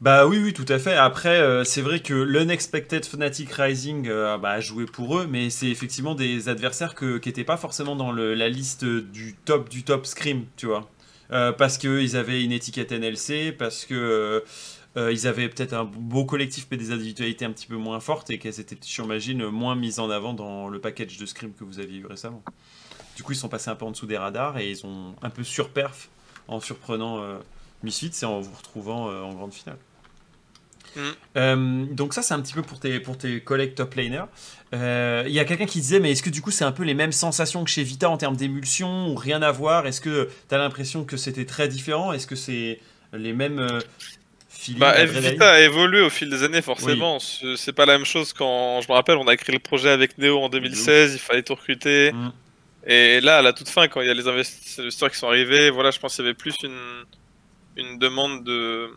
[0.00, 0.94] Bah oui, oui, tout à fait.
[0.94, 5.50] Après, euh, c'est vrai que l'Unexpected Fnatic Rising euh, bah, a joué pour eux, mais
[5.50, 9.85] c'est effectivement des adversaires que, qui n'étaient pas forcément dans la liste du top du
[9.85, 10.90] top Scrim, tu vois.
[11.33, 14.44] Euh, parce qu'ils avaient une étiquette NLC, parce que
[14.96, 18.38] ils avaient peut-être un beau collectif, mais des individualités un petit peu moins fortes et
[18.38, 21.98] qu'elles étaient, j'imagine, moins mises en avant dans le package de Scrim que vous aviez
[21.98, 22.44] eu récemment.
[23.16, 25.31] Du coup, ils sont passés un peu en dessous des radars et ils ont un
[25.31, 26.09] peu surperf
[26.48, 27.38] en surprenant euh,
[27.83, 29.79] Misfits et en vous retrouvant euh, en grande finale.
[30.96, 31.00] Mm.
[31.37, 34.27] Euh, donc ça c'est un petit peu pour tes, pour tes collègues top laners.
[34.72, 36.94] Il y a quelqu'un qui disait mais est-ce que du coup c'est un peu les
[36.94, 39.87] mêmes sensations que chez Vita en termes d'émulsion ou rien à voir?
[39.87, 42.12] Est-ce que tu as l'impression que c'était très différent?
[42.12, 42.81] Est-ce que c'est
[43.12, 43.81] les mêmes
[44.48, 47.18] feelings bah, Vita a évolué au fil des années forcément.
[47.20, 50.18] C'est pas la même chose quand je me rappelle on a créé le projet avec
[50.18, 52.12] Neo en 2016, il fallait tout recruter.
[52.12, 52.33] Mm.
[52.87, 55.70] Et là, à la toute fin, quand il y a les investisseurs qui sont arrivés,
[55.70, 57.05] voilà, je pense qu'il y avait plus une,
[57.77, 58.90] une demande de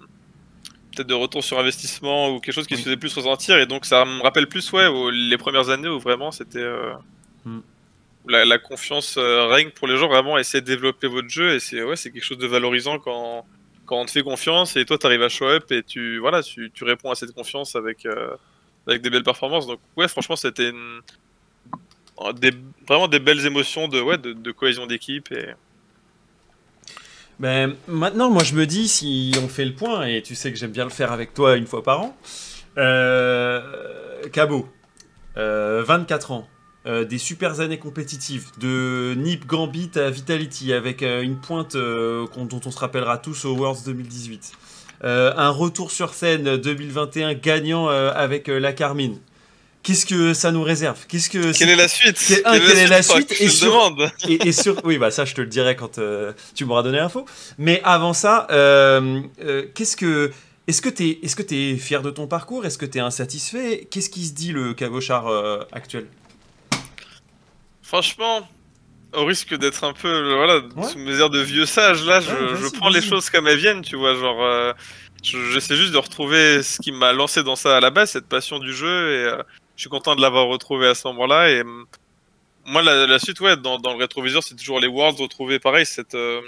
[0.92, 3.58] peut-être de retour sur investissement ou quelque chose qui se faisait plus ressentir.
[3.58, 6.94] Et donc, ça me rappelle plus, ouais, les premières années où vraiment c'était euh,
[7.46, 7.60] hmm.
[8.28, 11.56] la, confiance euh, règne pour les gens, vraiment essayer de développer votre jeu.
[11.56, 13.46] Et c'est ouais, c'est quelque chose de valorisant quand,
[13.86, 16.44] quand on te fait confiance et toi, tu arrives à show up et tu, voilà,
[16.44, 18.36] tu, tu réponds à cette confiance avec, euh,
[18.88, 19.68] avec des belles performances.
[19.68, 21.02] Donc, ouais, franchement, c'était une
[22.34, 22.52] des,
[22.88, 25.34] vraiment des belles émotions de, ouais, de, cohésion d'équipe.
[27.40, 30.58] Ben, maintenant, moi je me dis, si on fait le point, et tu sais que
[30.58, 32.18] j'aime bien le faire avec toi une fois par an,
[32.78, 33.62] euh,
[34.32, 34.68] Cabo,
[35.36, 36.48] 24 euh, ans,
[36.86, 42.62] euh, des super années compétitives, de Nip Gambit à Vitality, avec euh, une pointe dont
[42.66, 44.54] on se rappellera tous au Worlds 2018.
[45.04, 49.20] un retour sur scène 2021 gagnant avec la Carmine
[49.88, 53.32] qu'est-ce que ça nous réserve Qu'est-ce que quelle est la suite Quelle, est la suite,
[53.40, 53.96] et, sur,
[54.28, 57.26] et, sur, oui bah ça je te le dirai quand euh, tu m'auras donné l'info.
[57.58, 60.32] Mais avant ça, euh, euh, qu'est-ce que
[60.68, 62.66] est-ce que tu es est-ce que es fier de ton parcours?
[62.66, 63.88] Est-ce que tu es insatisfait?
[63.90, 65.30] Qu'est-ce qui se dit le cabochard
[65.72, 66.08] actuel?
[67.82, 68.46] Franchement,
[69.14, 70.60] au risque d'être un peu voilà
[70.92, 73.84] sous mes airs de vieux sage là, je, je prends les choses comme elles viennent,
[73.84, 74.74] tu vois, genre.
[75.24, 78.60] J'essaie juste de retrouver ce qui m'a lancé dans ça à la base, cette passion
[78.60, 79.32] du jeu, et
[79.78, 81.52] je suis content de l'avoir retrouvé à ce moment-là.
[81.52, 81.86] Et mm,
[82.66, 85.60] moi, la, suite, ouais, dans, le rétroviseur, c'est toujours les Worlds retrouvés.
[85.60, 86.42] Pareil, cette, euh,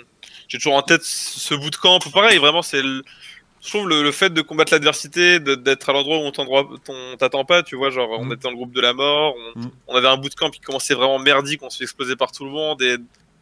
[0.49, 1.99] j'ai toujours en tête ce bout de camp.
[2.11, 2.81] Pareil, vraiment, c'est
[3.61, 7.75] je trouve le, fait de combattre l'adversité, d'être à l'endroit où on t'attend pas, tu
[7.75, 8.33] vois, genre on mm.
[8.33, 9.65] était dans le groupe de la mort, mm.
[9.87, 12.31] on, avait un bout de camp qui commençait vraiment merdique, on se fait exploser par
[12.31, 12.95] tout le monde, et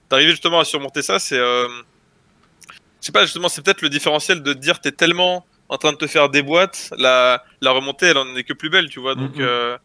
[0.10, 1.68] d'arriver justement à surmonter ça, c'est, euh,
[3.00, 5.98] je sais pas, justement, c'est peut-être le différentiel de dire t'es tellement en train de
[5.98, 9.16] te faire des boîtes, la, la remontée, elle en est que plus belle, tu vois.
[9.16, 9.42] Donc, mm-hmm.
[9.42, 9.78] euh,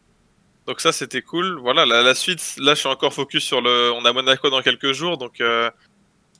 [0.65, 1.59] donc ça, c'était cool.
[1.59, 3.91] Voilà, la, la, suite, là, je suis encore focus sur le.
[3.91, 5.69] On a Monaco dans quelques jours, donc euh,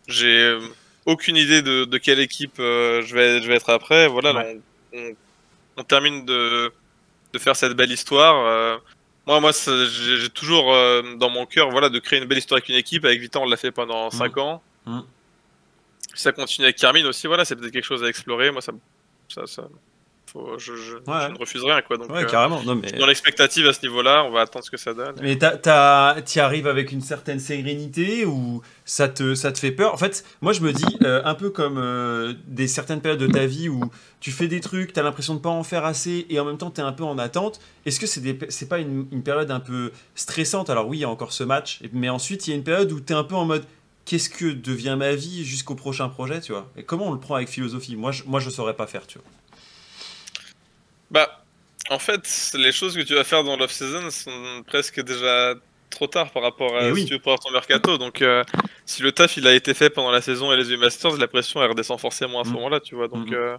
[0.07, 0.57] j'ai
[1.05, 4.07] aucune idée de, de quelle équipe euh, je, vais, je vais être après.
[4.07, 4.45] Voilà,
[4.93, 5.13] on,
[5.77, 6.71] on, termine de,
[7.33, 8.79] de faire cette belle histoire.
[9.27, 10.73] moi, moi, j'ai toujours
[11.17, 13.03] dans mon cœur, voilà, de créer une belle histoire avec une équipe.
[13.03, 14.39] Avec Vita, on l'a fait pendant 5 mm.
[14.39, 14.63] ans.
[14.85, 14.99] Mm.
[16.15, 17.27] Ça continue avec Carmine aussi.
[17.27, 18.51] Voilà, c'est peut-être quelque chose à explorer.
[18.51, 18.71] Moi, ça
[19.27, 19.67] ça, ça
[20.57, 21.97] je, ne refuse rien quoi.
[21.97, 22.63] Donc, ouais, euh, carrément.
[22.63, 22.91] Non, mais...
[22.93, 25.15] Dans l'expectative à ce niveau-là, on va attendre ce que ça donne.
[25.21, 29.93] Mais tu arrives avec une certaine sérénité ou ça te, ça te fait peur?
[29.93, 33.27] En fait, moi je me dis, euh, un peu comme euh, des certaines périodes de
[33.27, 33.81] ta vie où
[34.19, 36.57] tu fais des trucs, tu as l'impression de pas en faire assez et en même
[36.57, 37.59] temps tu es un peu en attente.
[37.85, 40.69] Est-ce que c'est c'est pas une, une, période un peu stressante?
[40.69, 42.91] Alors oui, il y a encore ce match, mais ensuite il y a une période
[42.91, 43.65] où tu es un peu en mode
[44.05, 46.69] qu'est-ce que devient ma vie jusqu'au prochain projet, tu vois?
[46.77, 47.95] Et comment on le prend avec philosophie?
[47.95, 49.27] Moi, je, moi, je saurais pas faire, tu vois.
[51.11, 51.43] Bah,
[51.89, 55.55] en fait, les choses que tu vas faire dans l'off-season sont presque déjà
[55.89, 57.97] trop tard par rapport à eh si tu veux pouvoir ton mercato.
[57.97, 58.43] Donc, euh,
[58.85, 61.27] si le taf il a été fait pendant la saison et les U Masters, la
[61.27, 62.53] pression elle redescend forcément à ce mm.
[62.53, 63.07] moment-là, tu vois.
[63.07, 63.35] Donc, mm-hmm.
[63.35, 63.57] euh,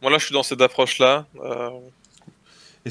[0.00, 1.26] moi là, je suis dans cette approche-là.
[1.42, 1.70] Euh,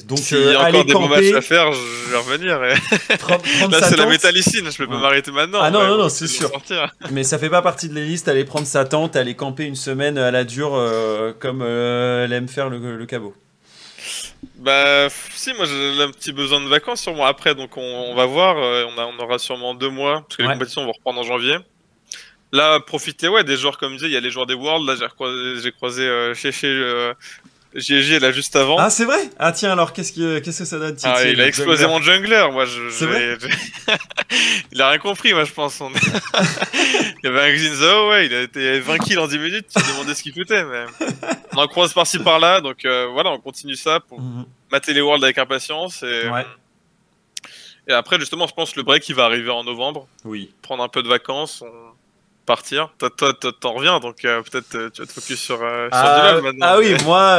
[0.06, 2.64] donc, S'il y a euh, encore des bons matchs à faire, je vais revenir.
[2.64, 2.74] Et...
[3.72, 5.60] Là, c'est la métallicine, je peux pas m'arrêter maintenant.
[5.62, 6.52] Ah non, non, non, c'est sûr.
[7.12, 9.76] Mais ça fait pas partie de la liste, aller prendre sa tente, aller camper une
[9.76, 13.34] semaine à la dure, euh, comme euh, elle aime faire le, cabot.
[14.58, 18.26] Bah, si, moi j'ai un petit besoin de vacances sur moi après, donc on, va
[18.26, 18.58] voir.
[18.58, 21.58] On, a, on, aura sûrement deux mois, parce que les compétitions vont reprendre en janvier.
[22.52, 24.86] là, profiter ouais, des joueurs comme je disais, il y a les joueurs des Worlds.
[24.86, 27.14] Là, j'ai croisé, croisé euh, chez, chez
[27.76, 28.78] GG là juste avant.
[28.78, 29.30] Ah, c'est vrai?
[29.38, 32.48] Ah, tiens, alors qu'est-ce que, qu'est-ce que ça donne ah, Il a explosé mon jungler.
[32.52, 32.90] Moi, je.
[32.90, 33.38] C'est vrai?
[34.72, 35.80] Il a rien compris, moi, je pense.
[36.74, 39.68] il y avait un Xinzo, ouais, il a été 20 kills en 10 minutes.
[39.76, 40.86] Tu te demandais ce qu'il foutait, mais.
[41.54, 44.46] On en croise par-ci par-là, donc euh, voilà, on continue ça pour mhm.
[44.72, 46.04] mater les Worlds avec impatience.
[46.04, 46.46] Et, ouais.
[47.88, 50.08] et après, justement, je pense que le break il va arriver en novembre.
[50.24, 50.54] Oui.
[50.62, 51.64] Prendre un peu de vacances.
[51.66, 51.87] On
[52.48, 52.92] partir.
[52.98, 56.34] Toi, toi, t'en reviens, donc euh, peut-être euh, tu vas te focus sur, euh, ah,
[56.38, 56.66] du maintenant.
[56.68, 57.38] Ah oui, moi,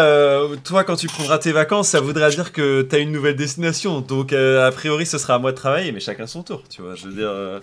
[0.63, 4.01] toi, quand tu prendras tes vacances, ça voudra dire que t'as une nouvelle destination.
[4.01, 6.95] Donc, a priori, ce sera à moi de travailler, mais chacun son tour, tu vois.
[6.95, 7.61] Je veux dire.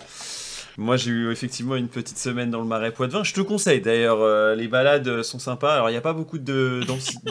[0.78, 3.24] Moi, j'ai eu effectivement une petite semaine dans le marais Poitevin.
[3.24, 5.74] Je te conseille d'ailleurs, les balades sont sympas.
[5.74, 6.82] Alors, il n'y a pas beaucoup de,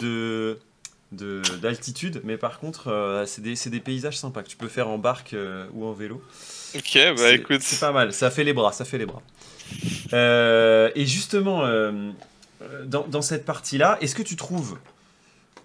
[0.00, 4.96] de, d'altitude, mais par contre, c'est des, des, paysages sympas que tu peux faire en
[4.96, 5.36] barque
[5.74, 6.22] ou en vélo.
[6.74, 7.60] Ok, bah écoute.
[7.60, 9.22] C'est pas mal, ça fait les bras, ça fait les bras.
[10.12, 12.10] Euh, et justement, euh,
[12.86, 14.78] dans, cette partie-là, est-ce que tu trouves,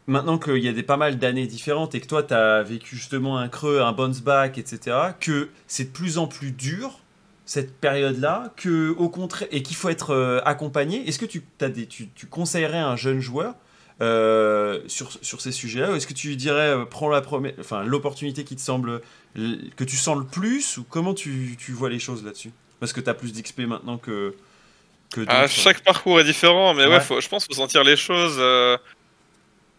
[0.07, 2.95] maintenant qu'il y a des pas mal d'années différentes et que toi, tu as vécu
[2.95, 6.99] justement un creux, un bounce back, etc., que c'est de plus en plus dur
[7.45, 11.07] cette période-là, que au contraire, et qu'il faut être euh, accompagné.
[11.07, 13.55] Est-ce que tu, as des, tu, conseillerais un jeune joueur
[14.88, 18.62] sur, sur ces sujets-là, est-ce que tu dirais prends la première, enfin l'opportunité qui te
[18.62, 19.01] semble
[19.35, 22.51] que tu sens le plus, ou comment tu, tu vois les choses là-dessus?
[22.79, 24.35] Parce que tu as plus d'XP maintenant que.
[25.13, 28.37] que ah, chaque parcours est différent, mais ouais, je pense qu'il faut sentir les choses.
[28.39, 28.77] Euh.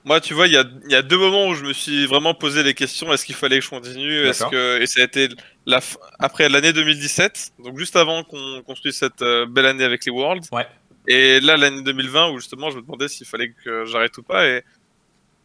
[0.05, 2.33] Moi, tu vois, il y a, y a, deux moments où je me suis vraiment
[2.33, 4.21] posé les questions est-ce qu'il fallait que je continue?
[4.21, 4.81] Est-ce que...
[4.81, 5.29] Et ça a été
[5.67, 5.81] la
[6.19, 10.49] après l'année 2017, donc juste avant qu'on construise cette euh, belle année avec les Worlds.
[10.53, 10.67] Ouais.
[11.07, 14.47] Et là, l'année 2020, où justement, je me demandais s'il fallait que j'arrête ou pas.
[14.47, 14.65] Et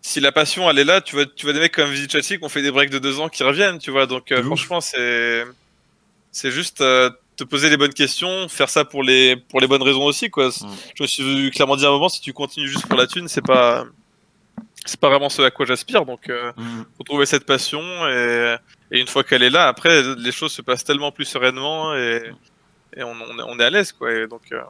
[0.02, 2.38] si la passion, elle est là, tu vois, tu vois des mecs comme Visit Chelsea
[2.38, 4.06] qui ont fait des breaks de deux ans qui reviennent, tu vois.
[4.06, 5.44] Donc, euh, franchement, c'est.
[6.32, 6.84] C'est juste
[7.36, 10.30] te poser les bonnes questions, faire ça pour les, pour les bonnes raisons aussi.
[10.30, 10.50] Quoi.
[10.50, 10.54] Mm.
[10.96, 13.28] Je me suis clairement dit à un moment, si tu continues juste pour la thune,
[13.28, 13.86] c'est pas,
[14.86, 16.06] c'est pas vraiment ce à quoi j'aspire.
[16.06, 16.86] Donc, euh, mm.
[16.98, 18.56] faut trouver cette passion et,
[18.92, 22.32] et une fois qu'elle est là, après, les choses se passent tellement plus sereinement et,
[22.96, 23.16] et on,
[23.48, 23.92] on, est, à l'aise.
[23.92, 24.28] Quoi.
[24.28, 24.62] donc, euh,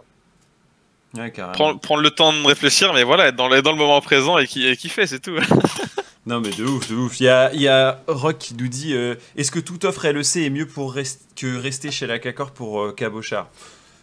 [1.53, 4.37] prendre, prendre, le temps de réfléchir, mais voilà, être dans le, dans le moment présent
[4.37, 5.37] et qui, et fait, c'est tout.
[6.25, 7.19] Non, mais de ouf, de ouf.
[7.19, 10.07] Il y a, il y a Rock qui nous dit euh, Est-ce que toute offre
[10.07, 13.47] LEC est mieux pour que rester chez la CACOR pour euh, Cabochard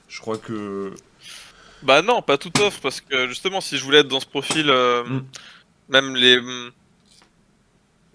[0.08, 0.94] Je crois que.
[1.82, 4.70] Bah non, pas toute offre, parce que justement, si je voulais être dans ce profil,
[4.70, 5.24] euh, mm.
[5.88, 6.38] même les.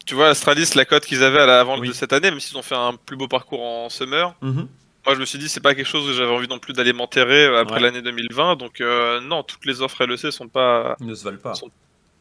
[0.06, 2.56] Tu vois, Astralis, la cote qu'ils avaient à la avant de cette année, même s'ils
[2.56, 4.68] ont fait un plus beau parcours en summer, mm-hmm.
[5.06, 6.94] moi je me suis dit, c'est pas quelque chose que j'avais envie non plus d'aller
[6.94, 8.56] m'enterrer après l'année 2020.
[8.56, 8.82] Donc,
[9.24, 10.96] non, toutes les offres LEC sont pas.
[11.02, 11.56] Ne se valent pas.
[11.56, 11.72] Sont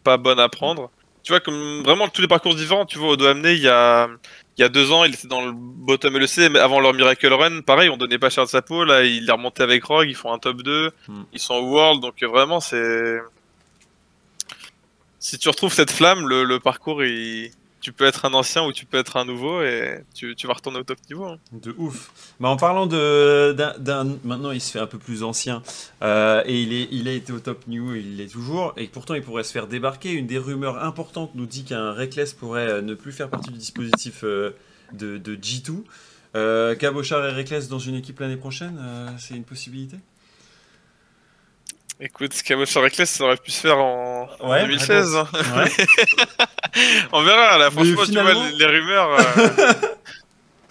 [0.02, 0.90] pas bonnes à prendre
[1.26, 4.06] tu vois, comme vraiment tous les parcours différents, tu vois, au amener il y a,
[4.56, 7.32] il y a deux ans, il était dans le bottom LEC, mais avant leur Miracle
[7.32, 10.08] Run, pareil, on donnait pas cher de sa peau, là, il est remonté avec Rogue,
[10.08, 11.22] ils font un top 2, hmm.
[11.32, 13.18] ils sont au World, donc vraiment, c'est.
[15.18, 17.50] Si tu retrouves cette flamme, le, le parcours, il,
[17.86, 20.80] tu peux être un ancien ou tu peux être un nouveau et tu, vas retourner
[20.80, 21.26] au top niveau.
[21.26, 21.38] Hein.
[21.52, 22.10] De ouf.
[22.40, 25.62] Mais en parlant de d'un maintenant il se fait un peu plus ancien
[26.02, 29.14] euh, et il est il a été au top niveau, il l'est toujours et pourtant
[29.14, 30.10] il pourrait se faire débarquer.
[30.10, 33.58] Une des rumeurs importantes nous dit qu'un Reckless pourrait euh, ne plus faire partie du
[33.58, 34.56] dispositif euh,
[34.92, 35.84] de, de, G2.
[36.34, 38.80] Euh, Cabochard et Reckless dans une équipe l'année prochaine,
[39.16, 39.98] c'est une possibilité?
[41.98, 45.16] Écoute, Cabochard Reckless, ça aurait pu se faire en, 2016.
[45.16, 45.26] Hein.
[47.12, 49.18] On verra, là, franchement, tu vois, les, rumeurs.
[49.18, 49.72] Euh,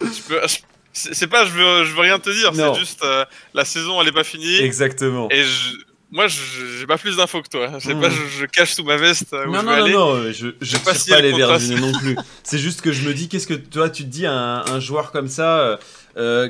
[0.93, 4.09] c'est pas, je veux, je veux rien te dire, c'est juste, euh, la saison, elle
[4.09, 4.57] est pas finie.
[4.57, 5.27] Exactement.
[5.31, 5.71] Et je,
[6.11, 7.71] moi, j'ai pas plus d'infos que toi.
[7.79, 8.13] Je pas, hmm.
[8.39, 10.93] je, cache sous ma veste euh, où non, je non, non, Non, je, je pas,
[10.93, 12.15] pas les verres non plus.
[12.43, 15.11] C'est juste que je me dis, qu'est-ce que toi, tu te dis, un, un joueur
[15.11, 15.79] comme ça,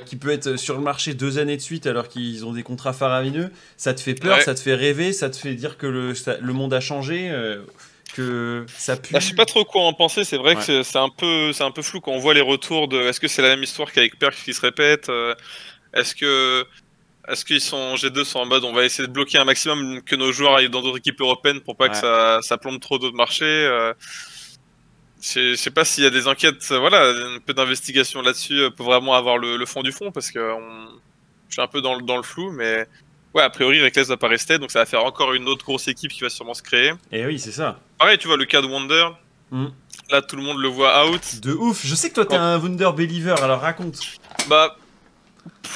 [0.06, 2.93] qui peut être sur le marché deux années de suite alors qu'ils ont des contrats
[2.93, 6.13] faramineux, ça te fait peur, ça te fait rêver, ça te fait dire que le,
[6.39, 7.32] le monde a changé
[8.15, 9.13] que ça pue.
[9.13, 10.23] Bah, je sais pas trop quoi en penser.
[10.23, 12.88] C'est vrai que c'est un peu, c'est un peu flou quand on voit les retours
[12.88, 12.99] de.
[13.01, 15.36] Est-ce que c'est la même histoire qu'avec Perk qui se répète euh,
[15.93, 16.65] Est-ce que,
[17.28, 20.15] est-ce qu'ils sont G2 sont en mode on va essayer de bloquer un maximum que
[20.15, 23.17] nos joueurs aillent dans d'autres équipes européennes pour pas que ça, ça plombe trop d'autres
[23.17, 23.45] marchés.
[23.45, 23.93] Euh,
[25.33, 28.85] je sais pas s'il y a des enquêtes, voilà, un peu d'investigation là-dessus euh, pour
[28.85, 30.39] vraiment avoir le, fond du fond parce que
[31.49, 32.88] je suis un peu dans le, dans le flou, mais
[33.35, 35.89] Ouais, a priori, Reckless va pas rester, donc ça va faire encore une autre grosse
[35.89, 36.91] équipe qui va sûrement se créer.
[37.11, 37.77] Et eh oui, c'est ça.
[37.97, 39.09] Pareil, tu vois, le cas de Wonder.
[39.51, 39.67] Hmm.
[40.09, 41.41] Là, tout le monde le voit out.
[41.41, 41.85] De ouf.
[41.85, 43.99] Je sais que toi, t'es un Wonder Believer, alors raconte.
[44.47, 44.77] Bah.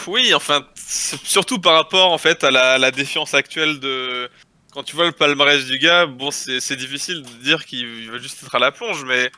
[0.08, 4.30] Oui, enfin, surtout par rapport en fait à la, défiance actuelle de.
[4.72, 8.44] Quand tu vois le palmarès du gars, bon, c'est difficile de dire qu'il va juste
[8.44, 9.32] être à la plonge, mais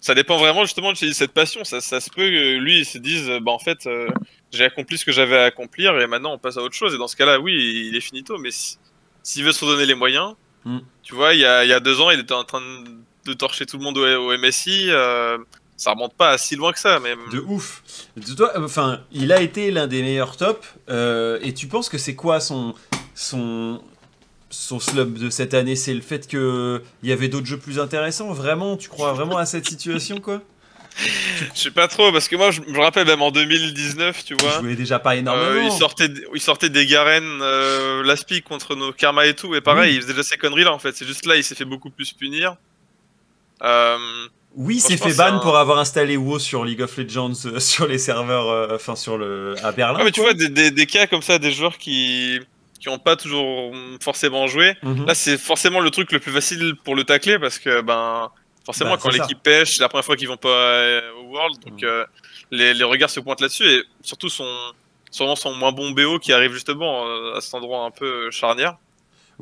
[0.00, 1.64] ça dépend vraiment justement de cette passion.
[1.64, 3.86] Ça, ça se peut que lui, il se dise, bah en fait,
[4.52, 6.94] j'ai accompli ce que j'avais à accomplir et maintenant on passe à autre chose.
[6.94, 8.38] Et dans ce cas-là, oui, il est finito.
[8.38, 8.50] Mais
[9.22, 10.78] s'il veut se redonner les moyens, mm.
[11.02, 12.60] tu vois, il y, a, il y, a, deux ans, il était en train
[13.24, 14.90] de, torcher tout le monde au, MSI.
[14.90, 15.38] Euh,
[15.76, 17.18] ça remonte pas si loin que ça, même.
[17.32, 17.82] De ouf.
[18.16, 20.64] De toi, enfin, il a été l'un des meilleurs top.
[20.90, 22.74] Euh, et tu penses que c'est quoi son
[23.14, 23.82] son
[24.52, 27.80] son slump de cette année C'est le fait que il y avait d'autres jeux plus
[27.80, 28.32] intéressants?
[28.32, 30.40] Vraiment, tu crois vraiment à cette situation, quoi?
[31.54, 34.58] Je sais pas trop, parce que moi, je me rappelle même en 2019, tu vois.
[34.58, 35.46] Il jouait déjà pas énormément.
[35.46, 39.60] Euh, il, sortait, il sortait des Garen, euh, Laspi contre nos Karma et tout, et
[39.60, 40.94] pareil, il faisait déjà ces conneries là en fait.
[40.94, 42.56] C'est juste là, il s'est fait beaucoup plus punir.
[43.62, 43.96] Euh,
[44.54, 47.86] oui, il s'est fait ban pour avoir installé WoW sur League of Legends, euh, sur
[47.86, 49.54] les serveurs, enfin sur le.
[49.64, 50.04] à Berlin.
[50.04, 52.38] mais tu vois, des, des, cas comme ça, des joueurs qui
[52.82, 54.76] qui ont pas toujours forcément joué.
[54.82, 55.06] Mhm.
[55.06, 58.30] Là, c'est forcément le truc le plus facile pour le tacler parce que ben
[58.64, 61.58] Forcément, bah, quand l'équipe pêche, c'est la première fois qu'ils vont pas euh, au World,
[61.64, 61.84] donc mm.
[61.84, 62.04] euh,
[62.50, 64.46] les, les, regards se pointent là-dessus et surtout son,
[65.10, 68.76] son, son moins bon BO qui arrive justement euh, à cet endroit un peu charnière.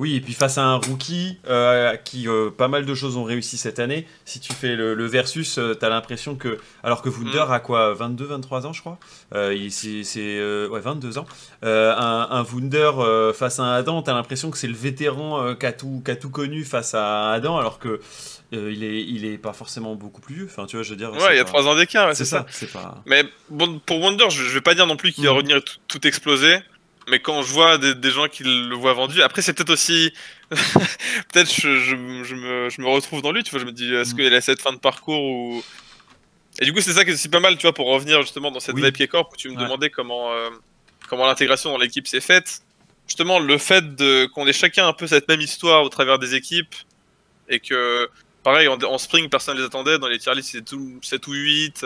[0.00, 3.24] Oui, et puis face à un rookie euh, qui euh, pas mal de choses ont
[3.24, 6.58] réussi cette année, si tu fais le, versus, euh, tu as l'impression que.
[6.82, 7.52] Alors que Wunder mm.
[7.52, 8.98] a quoi 22, 23 ans, je crois
[9.30, 10.68] C'est.
[10.68, 11.26] ouais, 22 ans.
[11.62, 12.92] Un, un, Wunder
[13.34, 16.16] face à un Adam, tu as l'impression que c'est le vétéran qui a, tout, a
[16.16, 18.00] tout connu face à Adam, alors que.
[18.52, 20.48] il, est, il est pas forcément beaucoup plus vieux.
[20.50, 21.12] Enfin, tu vois, je veux dire.
[21.12, 22.46] Ouais, il y a 3 ans d'écart, c'est ça.
[22.72, 23.02] Pas...
[23.04, 25.36] Mais bon, pour Wonder, je, je vais pas dire non plus qu'il va mm.
[25.36, 26.56] revenir tout, tout exploser
[27.10, 30.12] mais quand je vois des, gens qui le voient vendu, après c'est peut-être aussi,
[30.50, 34.14] peut-être je, je, me, je, me, retrouve dans lui, tu vois, je me dis est-ce
[34.14, 34.16] mm.
[34.16, 35.62] qu'il a cette fin de parcours ou
[36.60, 38.50] et du coup c'est ça qui est aussi pas mal, tu vois, pour revenir justement
[38.50, 38.82] dans cette oui.
[38.82, 40.50] vibe corp où tu me demandais comment euh,
[41.08, 42.62] comment l'intégration dans l'équipe s'est faite.
[43.06, 46.34] Justement le fait de qu'on ait chacun un peu cette même histoire au travers des
[46.34, 46.74] équipes
[47.48, 48.08] et que
[48.42, 51.84] pareil en, spring personne ne les attendait dans les tier lists c'était 7 ou 8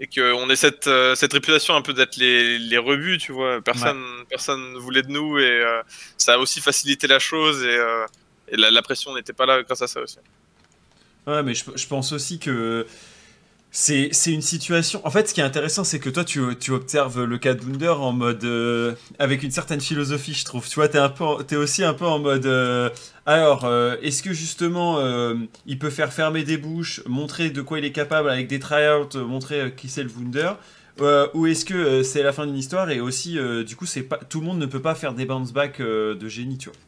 [0.00, 3.60] et qu'on ait cette, euh, cette réputation un peu d'être les, les rebuts, tu vois.
[3.62, 5.82] Personne personne voulait de nous et euh,
[6.16, 8.06] ça a aussi facilité la chose et, euh,
[8.48, 10.18] et la, la, pression n'était pas là grâce à ça aussi.
[11.26, 12.86] Ouais, mais je, je pense aussi que
[13.76, 15.00] c'est une situation.
[15.04, 17.64] En fait, ce qui est intéressant, c'est que toi, tu, tu, observes le cas de
[17.64, 18.44] Wunder en mode.
[18.44, 20.68] Euh, avec une certaine philosophie, je trouve.
[20.68, 22.46] Tu vois, t'es es aussi un peu en mode.
[22.46, 22.88] Euh,
[23.26, 25.00] alors, euh, est-ce que justement,
[25.66, 29.18] il peut faire fermer des bouches, montrer de quoi il est capable avec des tryouts,
[29.26, 30.52] montrer qui c'est le Wunder
[31.34, 34.38] Ou est-ce que c'est la fin d'une histoire et aussi, du coup, c'est pas tout
[34.38, 36.78] le monde ne peut pas faire des bounce back de génie, tu vois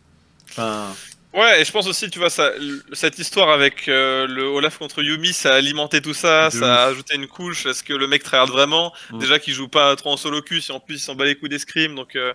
[0.50, 0.94] Enfin.
[1.36, 2.50] Ouais, et je pense aussi, tu vois, ça,
[2.94, 6.86] cette histoire avec euh, le Olaf contre Yumi, ça a alimenté tout ça, ça a
[6.86, 7.66] ajouté une couche.
[7.66, 9.18] Est-ce que le mec tryhard vraiment mm.
[9.18, 11.34] Déjà qu'il joue pas trop en solo queue, si en plus il s'en bat les
[11.34, 11.94] coups d'escrime.
[11.94, 12.32] Donc, euh,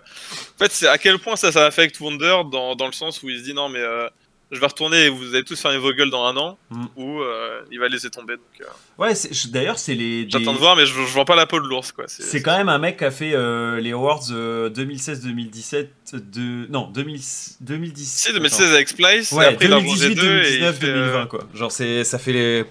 [0.54, 3.28] en fait, c'est à quel point ça, ça affecte Wonder dans, dans le sens où
[3.28, 4.08] il se dit non, mais euh,
[4.52, 6.84] je vais retourner et vous allez tous faire vos gueules dans un an, mm.
[6.96, 8.34] ou euh, il va laisser tomber.
[8.34, 8.64] Donc, euh.
[8.98, 9.14] Ouais,
[9.48, 10.28] d'ailleurs, c'est les.
[10.28, 11.90] J'attends de voir, mais je, je vends pas la peau de l'ours.
[11.90, 12.04] quoi.
[12.06, 15.86] C'est quand même un mec qui a fait euh, les Awards 2016-2017.
[16.12, 16.70] De...
[16.70, 17.20] Non, 2000...
[17.62, 18.04] 2010.
[18.06, 21.44] Si, 2016 avec Splice, ouais, et après 2018, 2019, 2020, quoi.
[21.54, 22.64] Genre, ça fait les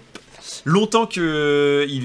[0.64, 1.22] longtemps qu'il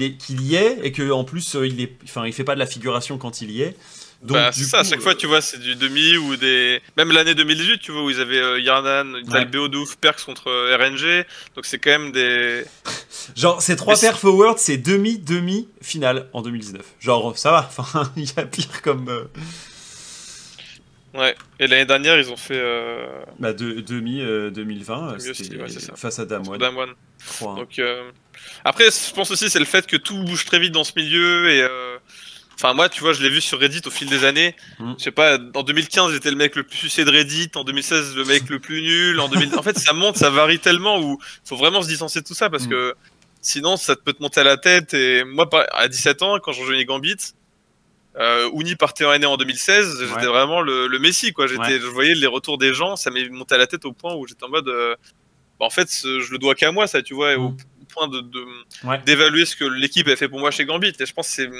[0.02, 2.60] est qu'il y est et que en plus il est enfin il fait pas de
[2.60, 3.76] la figuration quand il y est
[4.22, 6.82] bah, c'est ça, à chaque fois, tu vois, c'est du demi ou des.
[6.96, 9.44] Même l'année 2018, tu vois, où ils avaient euh, Yarnan, ouais.
[9.44, 11.24] Beodouf, Perks contre euh, RNG.
[11.54, 12.64] Donc c'est quand même des.
[13.36, 16.84] Genre, ces trois perfs forward, c'est demi, demi, finale en 2019.
[16.98, 19.08] Genre, ça va, enfin, il y a pire comme.
[19.08, 19.24] Euh,
[21.14, 22.60] ouais, et l'année dernière, ils ont fait.
[23.38, 25.58] Bah, de, demi 2020, c'était
[25.94, 26.56] face à Damwon.
[26.56, 26.88] Damwon.
[27.40, 27.80] Donc,
[28.64, 31.48] Après, je pense aussi, c'est le fait que tout bouge très vite dans ce milieu
[31.50, 31.64] et
[32.60, 34.56] Enfin, moi, tu vois, je l'ai vu sur Reddit au fil des années.
[34.80, 34.94] Mm.
[34.98, 37.52] Je sais pas, en 2015, j'étais le mec le plus sucé de Reddit.
[37.54, 39.20] En 2016, le mec le plus nul.
[39.20, 39.56] En, 2000...
[39.56, 42.50] en fait, ça monte, ça varie tellement où faut vraiment se distancer de tout ça
[42.50, 42.70] parce mm.
[42.70, 42.94] que
[43.42, 44.92] sinon, ça peut te monter à la tête.
[44.92, 47.34] Et moi, à 17 ans, quand je rejoignais Gambit,
[48.18, 51.46] euh, Uni partait en année en 2016, j'étais vraiment le, le Messi, quoi.
[51.46, 54.16] J'étais, je voyais les retours des gens, ça m'est monté à la tête au point
[54.16, 54.96] où j'étais en mode, euh,
[55.60, 57.56] bah, en fait, je le dois qu'à moi, ça, tu vois, au, mm.
[57.88, 58.24] point de,
[59.04, 60.94] d'évaluer ce que l'équipe a fait pour moi chez Gambit.
[60.98, 61.50] Et je pense que c'est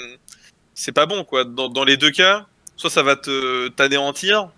[0.79, 1.43] c'est pas bon quoi.
[1.43, 4.49] Dans, dans, les deux cas, soit ça va te t'anéantir,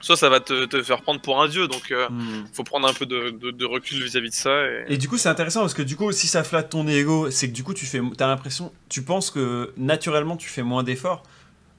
[0.00, 1.68] soit ça va te, te, faire prendre pour un dieu.
[1.68, 2.48] Donc, euh, hmm.
[2.52, 4.64] faut prendre un peu de, de, recul vis-à-vis de ça.
[4.88, 4.98] Et...
[4.98, 7.54] du coup, c'est intéressant parce que du coup, si ça flatte ton ego, c'est que
[7.54, 11.22] du coup, tu fais, as l'impression, tu penses que naturellement, tu fais moins d'efforts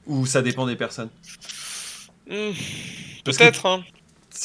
[0.06, 1.10] ou ça dépend des personnes?
[2.30, 2.52] Hmm.
[3.24, 3.66] Peut-être.
[3.66, 3.84] Hein.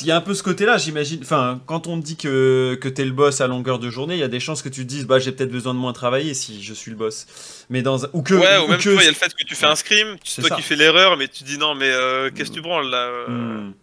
[0.01, 1.19] Il y a un peu ce côté-là, j'imagine.
[1.21, 4.19] Enfin, quand on te dit que, que t'es le boss à longueur de journée, il
[4.19, 6.33] y a des chances que tu te dises, bah, j'ai peut-être besoin de moins travailler
[6.33, 7.27] si je suis le boss.
[7.69, 9.67] Mais dans ou que ouais, ou, même il y a le fait que tu fais
[9.67, 12.55] un scrim, c'est toi qui fais l'erreur, mais tu dis non, mais euh, qu'est-ce que
[12.55, 13.27] tu branles là euh?
[13.27, 13.73] hmm.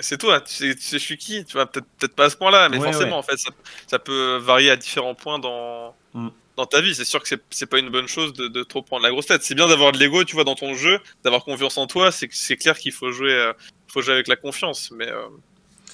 [0.00, 2.80] c'est toi, tu sais, je suis qui, tu vois, peut-être pas à ce point-là, mais
[2.80, 3.38] forcément, en fait,
[3.86, 6.28] ça, peut varier à différents points dans, mm.
[6.58, 6.94] Dans ta vie.
[6.94, 9.42] C'est sûr que c'est pas une bonne chose de, trop prendre la grosse tête.
[9.42, 12.10] C'est bien d'avoir de l'ego, tu vois, dans ton jeu, d'avoir confiance en toi.
[12.12, 13.52] C'est clair qu'il faut jouer, euh,
[13.86, 15.22] faut jouer avec la confiance, mais euh,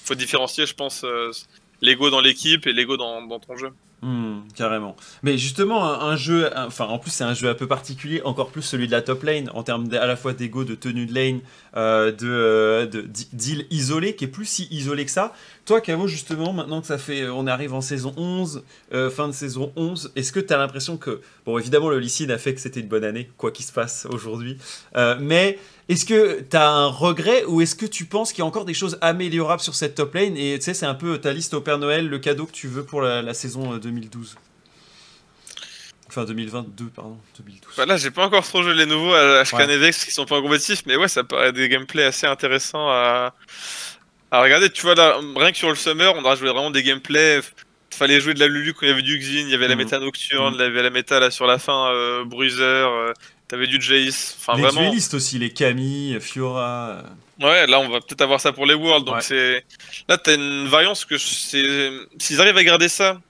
[0.03, 1.31] faut différencier, je pense, euh,
[1.81, 3.69] l'ego dans l'équipe et l'ego dans, ton jeu.
[4.01, 4.95] Hmm, carrément.
[5.23, 8.61] Mais justement, un, jeu, enfin en plus c'est un jeu un peu particulier, encore plus
[8.61, 11.39] celui de la top lane, en termes à la fois d'ego, de tenue de lane,
[11.75, 13.01] euh, de, euh, de
[13.33, 15.33] deal isolé, qui est plus si isolé que ça.
[15.65, 18.63] Toi, Cavo, justement, maintenant que ça fait, euh, on arrive en saison 11,
[19.11, 22.37] fin de saison 11, est-ce que tu as l'impression que, bon évidemment le lycée a
[22.37, 24.57] fait que c'était une bonne année, quoi qu'il se passe aujourd'hui,
[25.19, 25.57] mais
[25.87, 28.65] est-ce que tu as un regret ou est-ce que tu penses qu'il y a encore
[28.65, 31.53] des choses améliorables sur cette top lane Et tu sais, c'est un peu ta liste
[31.53, 34.35] au Père Noël, le cadeau que tu veux pour la, saison 2012.
[36.07, 37.73] Enfin 2022, pardon, 2012.
[37.77, 39.91] Bah là, j'ai pas encore trop joué les nouveaux à ouais.
[39.91, 43.33] qui sont pas compétitifs, mais ouais, ça paraît des gameplays assez intéressants à,
[44.31, 44.69] à regarder.
[44.69, 47.41] Tu vois, là, rien que sur le Summer, on a joué vraiment des gameplays.
[47.91, 49.75] Fallait jouer de la Lulu quand il y avait du Xin, il y avait la
[49.75, 49.83] mhm.
[49.83, 50.59] méta nocturne, mhm.
[50.59, 52.61] il y avait la méta là sur la fin, euh, Bruiser.
[52.61, 53.13] Euh,
[53.47, 54.35] T'avais du Jace.
[54.39, 54.81] Enfin, les vraiment...
[54.81, 57.03] duellistes aussi, les Camille, Fiora.
[57.39, 59.05] Ouais, là on va peut-être avoir ça pour les Worlds.
[59.05, 59.63] Donc c'est
[60.07, 63.21] là t'as une variance que s'ils arrivent à garder ça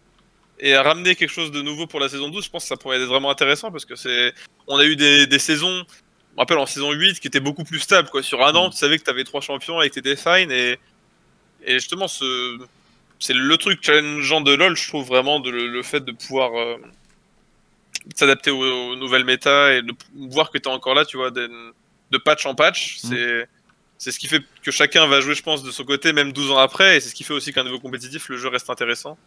[0.59, 2.77] et à ramener quelque chose de nouveau pour la saison 12, je pense que ça
[2.77, 4.33] pourrait être vraiment intéressant parce que c'est
[4.67, 5.83] on a eu des, des saisons,
[6.35, 8.23] me rappelle en saison 8 qui étaient beaucoup plus stables quoi.
[8.23, 8.71] Sur un an, mm.
[8.71, 10.77] tu savais que t'avais trois champions et que t'étais fine et
[11.67, 12.59] et justement ce
[13.19, 16.75] c'est le truc challengeant de LoL, je trouve vraiment de, le, fait de pouvoir euh,
[18.13, 19.93] s'adapter aux, nouvelles méta et de
[20.29, 21.73] voir que tu es encore là, tu vois, de,
[22.23, 22.97] patch en patch.
[23.03, 23.07] Mm.
[23.09, 23.47] C'est
[23.97, 26.51] c'est ce qui fait que chacun va jouer, je pense, de son côté, même 12
[26.51, 29.17] ans après, et c'est ce qui fait aussi qu'un niveau compétitif, le jeu reste intéressant.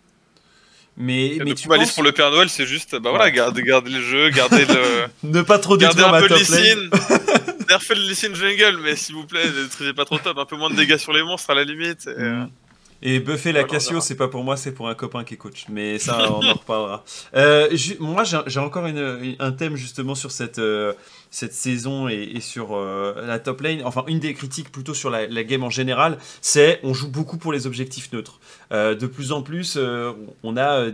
[1.01, 1.93] Mais, mais tu penses...
[1.93, 5.07] pour le Père Noël, c'est juste, bah voilà, garder, garder le jeu, garder le.
[5.23, 6.91] ne pas trop détruire un peu de Lysine.
[7.69, 10.57] Nerfez le Lysine jungle, mais s'il vous plaît, ne détruisez pas trop top, un peu
[10.57, 12.09] moins de dégâts sur les monstres à la limite.
[12.09, 12.51] Et, euh, mm.
[13.01, 15.67] Et buffer la Cassio, c'est pas pour moi, c'est pour un copain qui est coach.
[15.69, 17.05] Mais ça, on en reparlera.
[17.35, 17.69] Euh,
[18.01, 20.93] moi, j'ai encore une, un thème justement sur cette, euh,
[21.31, 23.83] cette saison et, sur euh, la top lane.
[23.85, 27.37] Enfin, une des critiques plutôt sur la, la game en général, c'est on joue beaucoup
[27.37, 28.41] pour les objectifs neutres.
[28.73, 29.79] de plus en plus,
[30.43, 30.87] on a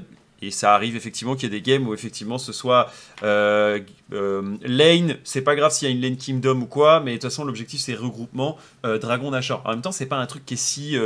[0.47, 2.90] et ça arrive effectivement qu'il y ait des games où effectivement ce soit
[3.22, 3.80] euh,
[4.12, 7.16] euh, lane, c'est pas grave s'il y a une lane kingdom ou quoi, mais de
[7.16, 9.62] toute façon l'objectif c'est regroupement euh, Dragon Nashor.
[9.64, 10.97] En même temps, c'est pas un truc qui est si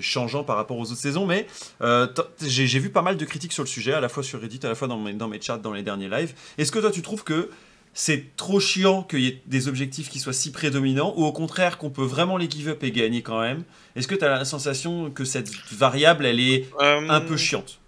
[0.00, 1.46] changeant par rapport aux autres saisons, mais
[2.40, 4.68] j'ai vu pas mal de critiques sur le sujet, à la fois sur Reddit, à
[4.68, 6.34] la fois dans mes, dans mes chats, dans les derniers lives.
[6.58, 7.50] Est-ce que toi tu trouves que
[7.96, 11.78] c'est trop chiant qu'il y ait des objectifs qui soient si prédominants, ou au contraire
[11.78, 13.62] qu'on peut vraiment les give up et gagner quand même?
[13.94, 17.80] Est-ce que tu as la sensation que cette variable, elle est un peu chiante?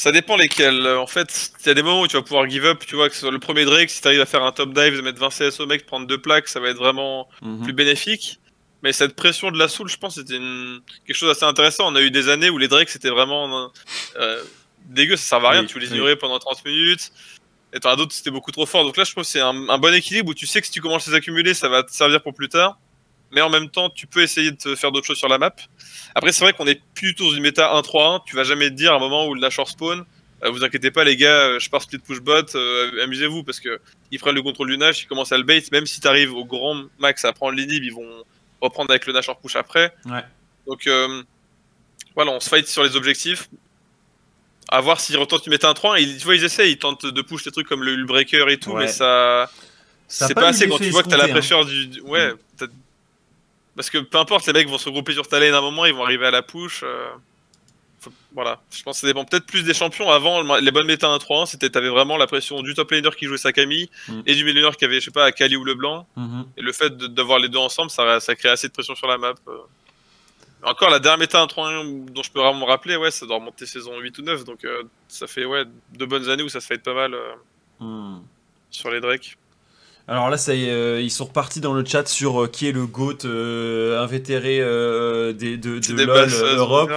[0.00, 0.86] Ça dépend lesquels.
[0.86, 3.10] En fait, il y a des moments où tu vas pouvoir give up, tu vois,
[3.10, 5.02] que ce soit le premier Drake, si tu arrives à faire un top dive, de
[5.02, 7.64] mettre 20 CS au mec, prendre deux plaques, ça va être vraiment mhm.
[7.64, 8.40] plus bénéfique.
[8.82, 10.38] Mais cette pression de la soul, je pense, c'était
[11.06, 11.92] quelque chose d'assez intéressant.
[11.92, 13.70] On a eu des années où les Drakes, c'était vraiment
[14.16, 14.42] euh,
[14.86, 17.12] dégueu, ça servait à rien, tu les ignorais pendant 30 minutes.
[17.74, 18.84] Et t'en as d'autres, c'était beaucoup trop fort.
[18.84, 20.72] Donc là, je pense que c'est un, un, bon équilibre où tu sais que si
[20.72, 22.78] tu commences à les accumuler, ça va te servir pour plus tard.
[23.32, 25.54] Mais en même temps, tu peux essayer de faire d'autres choses sur la map.
[26.14, 28.22] Après, c'est vrai qu'on est plutôt dans une méta 1-3-1.
[28.26, 30.04] Tu vas jamais te dire à un moment où le Nashor spawn,
[30.44, 33.60] euh, vous inquiétez pas, les gars, euh, je pars split push bot, euh, amusez-vous parce
[33.60, 35.62] que ils prennent le contrôle du Nash, ils commencent à le bait.
[35.70, 38.24] Même si tu arrives au grand max à prendre l'inhib, ils vont
[38.60, 39.94] reprendre avec le Nashor push après.
[40.06, 40.24] Ouais.
[40.66, 40.88] Donc
[42.14, 43.48] voilà, on se fight sur les objectifs.
[44.72, 46.18] À voir s'ils retentent une méta 1-3.
[46.18, 48.74] Tu vois, ils essayent, ils tentent de push des trucs comme le, breaker et tout,
[48.74, 49.50] mais ça.
[50.06, 51.28] c'est pas, assez quand tu vois que t'as la hein.
[51.28, 52.00] pression du.
[52.02, 52.66] Ouais, mm.
[53.80, 55.86] Parce que peu importe, les mecs vont se regrouper sur ta lane à un moment,
[55.86, 56.82] ils vont arriver à la push.
[56.82, 57.08] Euh,
[58.34, 60.10] voilà, je pense que ça dépend peut-être plus des champions.
[60.10, 63.38] Avant, les bonnes méta 1-3-1, c'était t'avais vraiment la pression du top laner qui jouait
[63.38, 64.20] Sakami mm.
[64.26, 66.06] et du mid laner qui avait, je sais pas, Akali ou Leblanc.
[66.18, 66.44] Mm-hmm.
[66.58, 69.16] Et le fait d'avoir les deux ensemble, ça, ça crée assez de pression sur la
[69.16, 69.32] map.
[69.48, 69.56] Euh.
[70.62, 73.64] Encore la dernière méta 1-3-1 dont je peux vraiment me rappeler, ouais, ça doit remonter
[73.64, 75.64] saison 8 ou 9, donc euh, ça fait ouais,
[75.94, 77.16] deux bonnes années où ça se fait pas mal
[77.78, 78.18] mm.
[78.70, 79.38] sur les Drake.
[80.10, 82.84] Alors là, ça euh, ils sont repartis dans le chat sur euh, qui est le
[82.84, 84.56] GOAT euh, invétéré
[85.34, 86.90] des, de, de LoL Europe.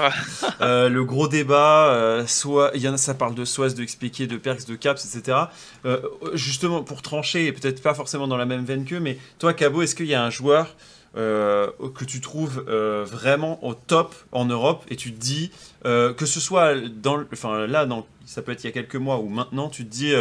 [0.60, 4.38] le gros débat, soit il y en a, ça parle de Soaz, de expliquer, de
[4.38, 5.38] Perks, de Caps, etc.
[6.34, 9.84] justement, pour trancher, et peut-être pas forcément dans la même veine qu'eux, mais toi, Cabo,
[9.84, 10.76] est-ce qu'il y a un joueur
[11.14, 12.66] que tu trouves
[13.06, 15.52] vraiment au top en Europe et tu te dis
[15.84, 19.20] que ce soit dans, enfin là, dans, ça peut être il y a quelques mois
[19.20, 20.14] ou maintenant, tu te dis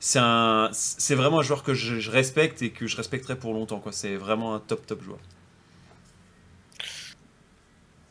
[0.00, 3.80] c'est un, c'est vraiment un joueur que je, respecte et que je respecterai pour longtemps.
[3.80, 3.92] Quoi.
[3.92, 5.18] C'est vraiment un top top joueur.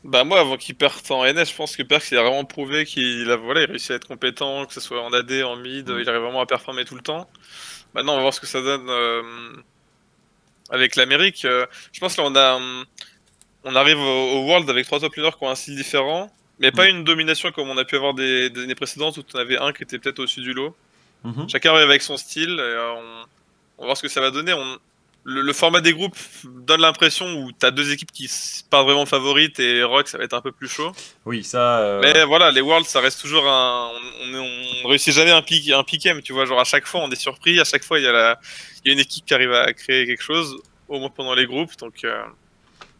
[0.04, 2.86] Bah moi, avant qu'il parte en NS, je pense que Perks il a vraiment prouvé
[2.86, 5.90] qu'il a, voilà, il réussi à être compétent, que ce soit en AD, en mid,
[5.90, 7.30] il arrive vraiment à performer tout le temps.
[7.94, 9.24] Maintenant, on va voir ce que ça donne euh,
[10.70, 11.44] avec l'Amérique.
[11.46, 12.60] Euh, je pense là, on a,
[13.64, 16.86] on arrive au, World avec trois top laners qui ont un style différent, mais pas
[16.86, 16.90] mm.
[16.90, 19.74] une domination comme on a pu avoir des, années précédentes où tu en avais un
[19.74, 20.76] qui était peut-être au-dessus du lot.
[21.26, 21.50] Mm-hmm.
[21.50, 22.94] Chacun arrive avec son style, et, euh,
[23.78, 24.54] on, va voir ce que ça va donner.
[24.54, 24.78] On,
[25.30, 26.16] le, format des groupes
[26.46, 28.32] donne l'impression où tu as deux équipes qui
[28.70, 30.94] partent vraiment favorites et Rock ça va être un peu plus chaud.
[31.26, 31.80] Oui, ça.
[31.80, 33.92] Euh, mais voilà, les Worlds ça reste toujours un.
[34.34, 36.46] On, réussit jamais un pick, un pick tu vois.
[36.46, 38.40] Genre à chaque fois on est surpris, à chaque fois il y, a la...
[38.86, 41.78] y a une équipe qui arrive à créer quelque chose, au moins pendant les groupes.
[41.78, 42.06] Donc.
[42.06, 42.24] Euh,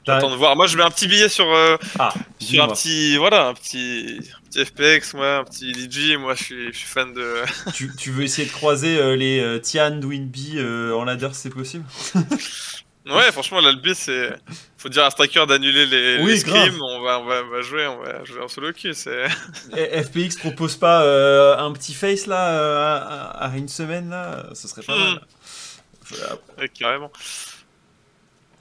[0.08, 0.56] J'attends de voir.
[0.56, 4.22] Moi, je mets un petit billet sur, euh, ah, sur un petit, voilà, un petit,
[4.50, 6.18] petit FPX, moi, un petit DJ.
[6.18, 7.44] Moi, je suis, je suis fan de.
[7.74, 11.86] tu, tu, veux essayer de croiser euh, les euh, Tian, Dwinby en ladder, c'est possible?
[13.10, 14.38] Ouais, franchement, but, c'est.
[14.78, 16.78] Faut dire à Striker d'annuler les, oui, scrims.
[16.82, 18.92] On va, on, va, jouer, on va jouer en solo queue.
[18.92, 25.00] FPX propose pas un petit face là, à, une semaine là Ce serait pas hmm.
[25.00, 25.22] mal.
[26.60, 27.10] Ouais, carrément.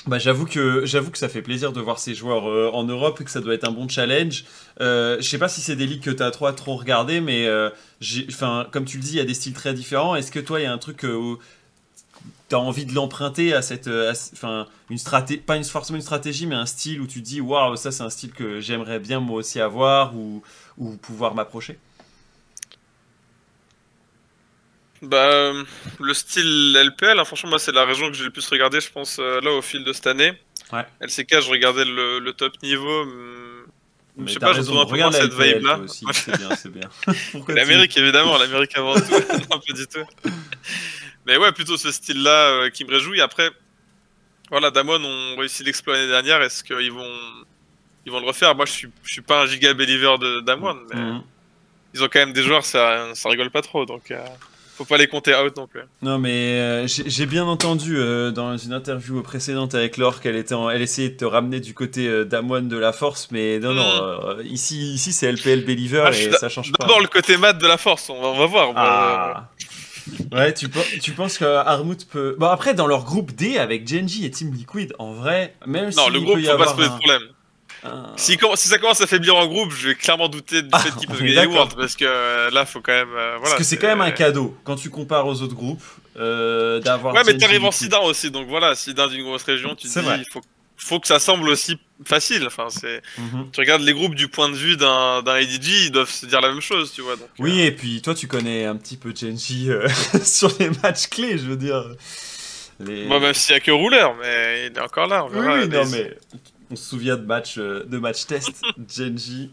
[0.07, 3.21] Bah, j'avoue que j'avoue que ça fait plaisir de voir ces joueurs euh, en Europe
[3.21, 4.45] et que ça doit être un bon challenge.
[4.81, 7.71] Euh, je sais pas si c'est des ligues que tu as trop, regardé, mais euh,
[8.29, 10.15] enfin comme tu le dis, il y a des styles très différents.
[10.15, 11.39] Est-ce que toi, il y a un truc euh, où
[12.49, 13.89] tu as envie de l'emprunter à cette,
[14.33, 17.75] enfin une stratégie, pas une, forcément une stratégie, mais un style où tu dis waouh,
[17.75, 20.43] ça c'est un style que j'aimerais bien moi aussi avoir ou,
[20.79, 21.79] ou pouvoir m'approcher?
[25.07, 25.53] Bah,
[26.01, 28.91] le style LPL, hein, franchement, moi, c'est la région que j'ai le plus regardé, je
[28.91, 30.33] pense, euh, là, au fil de cette année.
[30.73, 30.85] Ouais.
[31.01, 33.05] LCK, je regardais le, top niveau.
[33.05, 35.81] Hmm, je sais pas, je trouve un peu moins cette vibe-là.
[35.87, 36.89] C'est bien, c'est bien.
[37.55, 39.03] L'Amérique, évidemment, l'Amérique avant tout.
[39.51, 40.31] non, pas du tout.
[41.27, 43.21] Mais ouais, plutôt ce style-là euh, qui me réjouit.
[43.21, 43.51] Après,
[44.51, 46.43] voilà, Damon ont réussi l'exploit l'année dernière.
[46.43, 47.19] Est-ce qu'ils vont,
[48.07, 48.57] ils vont le refaire?
[48.57, 51.23] Moi, je suis, je suis pas un giga believer de Damon, mais mhm.
[51.95, 53.87] ils ont quand même des joueurs, ça, ça rigole pas trop.
[53.87, 54.11] Donc.
[54.11, 54.25] Euh,
[54.77, 55.81] faut pas les compter out non plus.
[56.03, 60.55] Non, mais euh, j'ai bien entendu euh, dans une interview précédente avec Laure qu'elle était
[60.73, 64.47] elle essayait de te ramener du côté euh, de la force, mais non, non, hmm.
[64.47, 66.85] ici, ici c'est LPL Believer ah, et ça change pas.
[66.85, 68.73] D'abord le côté mat de la force, on va, on va voir.
[68.77, 69.49] Ah.
[70.33, 70.69] ouais, tu,
[71.01, 72.37] tu penses que Armut peut.
[72.39, 75.99] Bon, après, dans leur groupe D avec Genji et Team Liquid, en vrai, même si.
[75.99, 77.23] Non, le groupe, faut pas se poser de problème.
[78.17, 81.21] Si, ça commence à faiblir en groupe, je vais clairement douter du fait qu'ils peuvent
[81.21, 83.09] gagner les Worlds parce que euh, là, faut quand même.
[83.11, 85.83] Euh, voilà, parce que c'est quand même un cadeau quand tu compares aux autres groupes
[86.17, 87.15] euh, d'avoir.
[87.15, 90.07] Ouais, mais t'arrives en Sidan aussi, donc voilà, Sidan d'une grosse région, tu te dis,
[90.19, 90.41] il faut,
[90.77, 92.45] faut que ça semble aussi facile.
[92.47, 93.03] Enfin, c'est.
[93.19, 93.51] Mhm.
[93.53, 96.49] Tu regardes les groupes du point de vue d'un ADG, ils doivent se dire la
[96.49, 97.17] même chose, tu vois.
[97.17, 99.69] Donc, oui, et puis toi, tu connais un petit peu Genji
[100.25, 101.85] sur les matchs clés, je veux dire.
[102.79, 103.07] Les...
[103.07, 105.27] Moi, même s'il n'y a que rouleur, mais il est encore là.
[105.33, 106.15] oui, non, mais
[106.71, 109.51] on se souvient de matchs euh, de match test, Genji,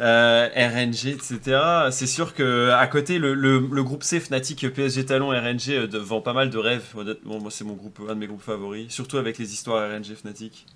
[0.00, 1.60] euh, RNG, etc.
[1.90, 6.20] C'est sûr que à côté, le, le, groupe C, Fnatic, PSG Talon, RNG euh, vend
[6.20, 6.84] pas mal de rêves.
[7.24, 10.66] Moi, c'est mon groupe, un de mes groupes favoris, surtout avec les histoires RNG Fnatic.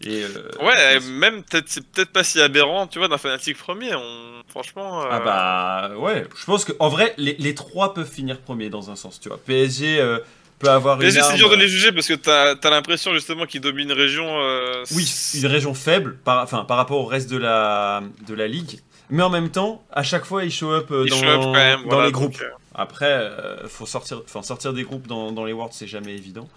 [0.00, 0.24] Et
[0.60, 3.94] ouais, même peut-être c'est peut-être pas si aberrant, tu vois, d'un Fnatic premier.
[3.94, 4.42] On...
[4.48, 5.02] Franchement.
[5.10, 8.96] Ah bah ouais, je pense qu'en vrai, les, les, trois peuvent finir premier dans un
[8.96, 9.38] sens, tu vois.
[9.38, 10.18] PSG
[10.64, 11.10] peut avoir une.
[11.10, 14.26] c'est dur de les juger parce que t'as as, l'impression justement qu'ils dominent une région.
[14.28, 18.48] Euh, oui, une région faible par, enfin, par rapport au reste de la, de la
[18.48, 18.80] ligue.
[19.10, 22.40] Mais en même temps, à chaque fois, ils show up euh, dans, les groupes.
[22.40, 22.48] Euh.
[22.74, 23.30] Après,
[23.68, 26.48] faut sortir, sortir des groupes dans, dans les Worlds, c'est jamais évident.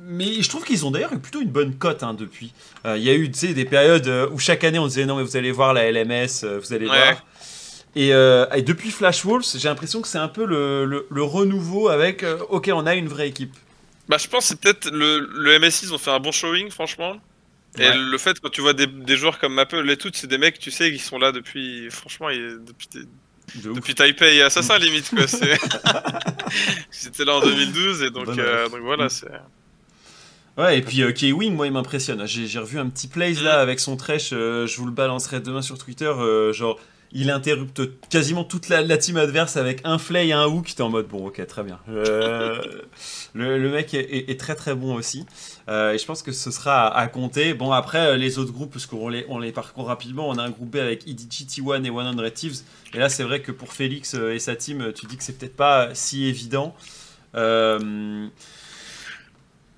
[0.00, 2.52] Mais je trouve qu'ils ont d'ailleurs eu plutôt une bonne cote hein, depuis.
[2.86, 5.50] Il y a eu des périodes où chaque année on disait non mais vous allez
[5.50, 7.24] voir la LMS, vous allez voir.
[7.98, 12.38] Euh, et, depuis Flash Wolves, j'ai l'impression que c'est un peu le, renouveau avec euh,
[12.48, 13.54] ok, on a une vraie équipe.
[14.08, 16.70] Bah, je pense que c'est peut-être le, le MSI, ils ont fait un bon showing,
[16.70, 17.16] franchement.
[17.78, 20.58] Et le fait, quand tu vois des, joueurs comme Maple et tout, c'est des mecs,
[20.58, 21.88] tu sais, qui sont là depuis.
[21.90, 22.88] Franchement, depuis,
[23.54, 25.26] depuis Taipei et Assassin, limite, quoi.
[26.90, 29.28] C'était là en 2012, et donc, euh, donc voilà, c'est.
[30.56, 32.26] Ouais, et puis K-Wing, moi, il m'impressionne.
[32.26, 33.60] J'ai revu un petit plays là mm.
[33.60, 36.12] avec son trèche, je vous le balancerai demain sur Twitter.
[36.52, 36.80] genre,
[37.12, 40.74] il interrupte quasiment toute la, team adverse avec un flay et un hook.
[40.74, 41.78] T'es en mode bon, ok, très bien.
[41.88, 42.60] Euh,
[43.34, 45.24] le, mec est, très très bon aussi.
[45.68, 47.54] Euh, et je pense que ce sera à, compter.
[47.54, 50.42] Bon, après, euh, les autres groupes, parce qu'on les, on les parcourt rapidement, on a
[50.42, 52.60] un groupe B avec EDG, T1 et 100 Thieves.
[52.94, 55.56] Et là, c'est vrai que pour Félix et sa team, tu dis que c'est peut-être
[55.56, 56.74] pas si évident.
[57.34, 58.28] Euh,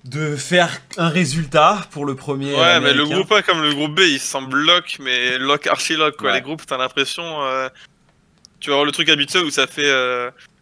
[0.03, 2.55] de faire un résultat pour le premier.
[2.55, 5.95] Ouais, mais le groupe A comme le groupe B, il semble lock, mais lock archi
[5.95, 6.33] lock quoi.
[6.33, 7.69] Les groupes, t'as l'impression, euh,
[8.59, 9.91] tu vas avoir le truc habituel où ça fait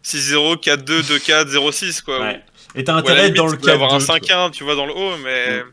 [0.04, 2.20] 6-0, 4-2, 2-4, 0-6 quoi.
[2.20, 2.42] Ouais.
[2.74, 5.60] Et t'as intérêt dans le cas avoir un 5-1, tu vois, dans le haut, mais
[5.60, 5.64] mm.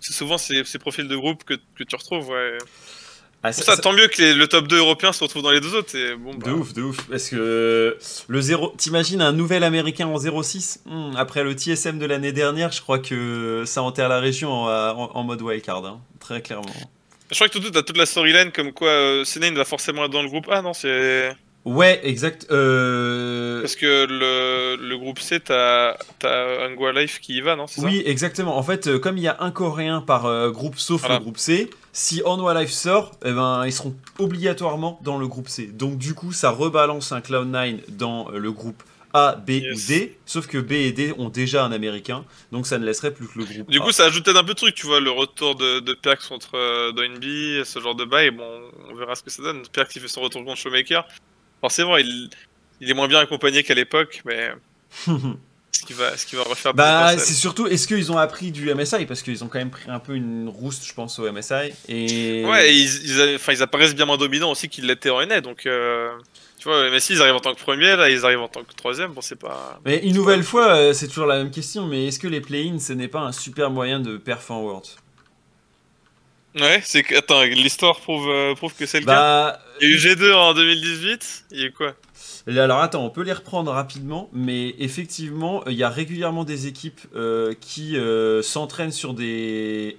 [0.00, 2.58] c'est souvent ces, ces, profils de groupe que, que tu retrouves, ouais.
[3.42, 5.96] Ah, ça, tant mieux que le top 2 européen se retrouve dans les deux autres.
[5.96, 6.52] Et bon, De bah.
[6.52, 7.06] ouf, de ouf.
[7.08, 7.96] Parce que
[8.28, 8.74] le 0.
[8.76, 12.98] T'imagines un nouvel américain en 06 hmm, Après le TSM de l'année dernière, je crois
[12.98, 16.66] que ça enterre la région en, mode wildcard, hein, très clairement.
[17.30, 19.24] Je crois que tout, t'as toute la storyline comme quoi euh,
[19.54, 21.34] va forcément être dans le groupe A, non C'est.
[21.64, 22.46] Ouais, exact.
[22.50, 28.02] Euh, Parce que le, le groupe C, t'as as Life qui y va, non Oui,
[28.06, 28.56] exactement.
[28.56, 31.38] En fait, euh, comme il y a un Coréen par euh, groupe sauf le groupe
[31.38, 35.66] C, si Angua Life sort, eh ben, ils seront obligatoirement dans le groupe C.
[35.66, 38.82] Donc du coup, ça rebalance un Cloud9 dans le groupe
[39.12, 40.16] A, B ou D.
[40.24, 43.38] Sauf que B et D ont déjà un Américain, donc ça ne laisserait plus que
[43.38, 45.80] le groupe Du coup, ça ajoutait un peu de truc, tu vois, le retour de,
[45.80, 48.30] de Perks contre euh, ce genre de bail.
[48.30, 48.48] Bon,
[48.90, 49.62] on verra ce que ça donne.
[49.72, 51.06] Perks qui fait son retour contre Showmaker.
[51.60, 52.30] Forcément, il,
[52.80, 54.50] il est moins bien accompagné qu'à l'époque, mais.
[55.72, 58.72] ce qui va, ce qui va refaire Bah, c'est surtout, est-ce qu'ils ont appris du
[58.74, 61.72] MSI Parce qu'ils ont quand même pris un peu une rouste, je pense, au MSI.
[61.88, 62.44] Et...
[62.44, 65.66] Ouais, ils, ils, ils, apparaissent bien moins dominants aussi qu'ils l'étaient en NA, donc.
[65.66, 66.10] Euh,
[66.58, 68.74] tu vois, MSI, ils arrivent en tant que premier, là, ils arrivent en tant que
[68.74, 69.80] troisième, bon, c'est pas.
[69.86, 72.78] Mais une nouvelle fois, euh, c'est toujours la même question, mais est-ce que les play-ins,
[72.78, 74.84] ce n'est pas un super moyen de perf en World
[76.56, 77.16] Ouais, c'est que.
[77.16, 79.76] Attends, l'histoire prouve, euh, prouve que c'est le bah, cas.
[79.80, 81.94] Il y a eu G2 en 2018, il y a quoi?
[82.46, 87.00] Alors attends, on peut les reprendre rapidement, mais effectivement, il y a régulièrement des équipes
[87.14, 89.96] euh, qui euh, s'entraînent sur des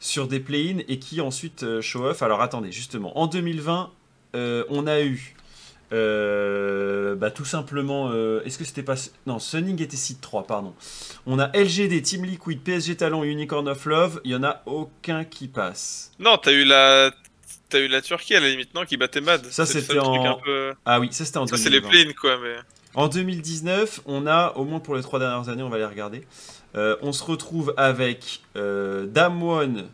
[0.00, 2.22] sur des play-ins et qui ensuite show off.
[2.22, 3.90] Alors attendez, justement, en 2020,
[4.34, 5.34] on a eu
[5.92, 8.96] euh, bah, tout simplement, euh, est-ce que c'était pas.
[9.26, 10.74] Non, Sunning était site 3, pardon.
[11.26, 14.20] On a LGD, Team Liquid, PSG Talent, Unicorn of Love.
[14.24, 16.12] Il y en a aucun qui passe.
[16.18, 17.10] Non, t'as eu la.
[17.68, 19.44] T'as eu la Turquie à la limite, non Qui battait Mad.
[19.46, 20.38] Ça, c'était en.
[20.84, 22.56] Ah oui, ça, c'était en Ça, c'est les planes, quoi, mais.
[22.94, 26.22] En 2019, on a, au moins pour les trois dernières années, on va les regarder.
[26.76, 29.88] Euh, on se retrouve avec Damwon,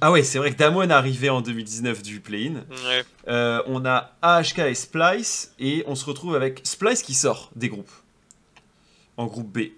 [0.00, 2.64] ah ouais, c'est vrai que Damon est arrivé en 2019 du play-in.
[3.28, 7.68] Euh, on a AHK et Splice, et on se retrouve avec Splice qui sort des
[7.68, 7.92] groupes.
[9.16, 9.70] En groupe B.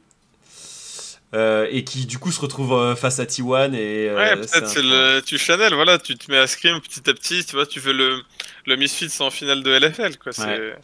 [1.32, 4.82] Euh, et qui du coup se retrouve euh, face à T1 et ouais peut-être c'est
[4.82, 7.78] le tu Chanel voilà tu te mets à scrim petit à petit tu vois tu
[7.78, 8.20] fais le
[8.66, 10.74] le Misfits en finale de LFL quoi c'est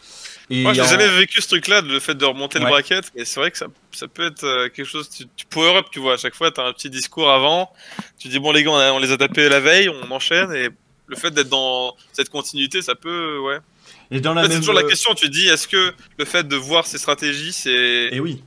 [0.51, 3.51] moi, j'ai jamais vécu ce truc-là, le fait de remonter le bracket, et c'est vrai
[3.51, 5.11] que ça, ça, peut être euh, quelque chose.
[5.11, 7.73] Tu, tu power up, tu vois, à chaque fois, tu as un petit discours avant.
[8.19, 10.69] Tu dis, bon, les gars, on, les a tapés la veille, on enchaîne, et
[11.09, 13.59] le fait d'être dans cette continuité, ça peut, ouais.
[14.11, 16.57] Et dans la C'est toujours la euh, question, tu dis, est-ce que le fait de
[16.57, 18.09] voir ces stratégies, c'est.
[18.13, 18.43] Et oui.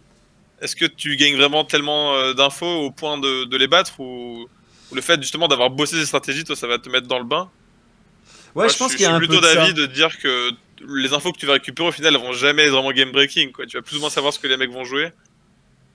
[0.62, 4.48] Est-ce que tu gagnes vraiment tellement euh, d'infos au point de, de les battre, ou,
[4.92, 7.50] le fait justement d'avoir bossé ces stratégies, toi, ça va te mettre dans le bain?
[8.56, 9.26] Ouais, je pense qu'il y a un peu.
[9.26, 10.52] Je suis plutôt d'avis de dire que
[10.88, 13.52] les infos que tu vas récupérer au final elles vont jamais être vraiment game breaking
[13.52, 13.66] quoi.
[13.66, 15.12] Tu vas plus ou moins savoir ce que les mecs vont jouer.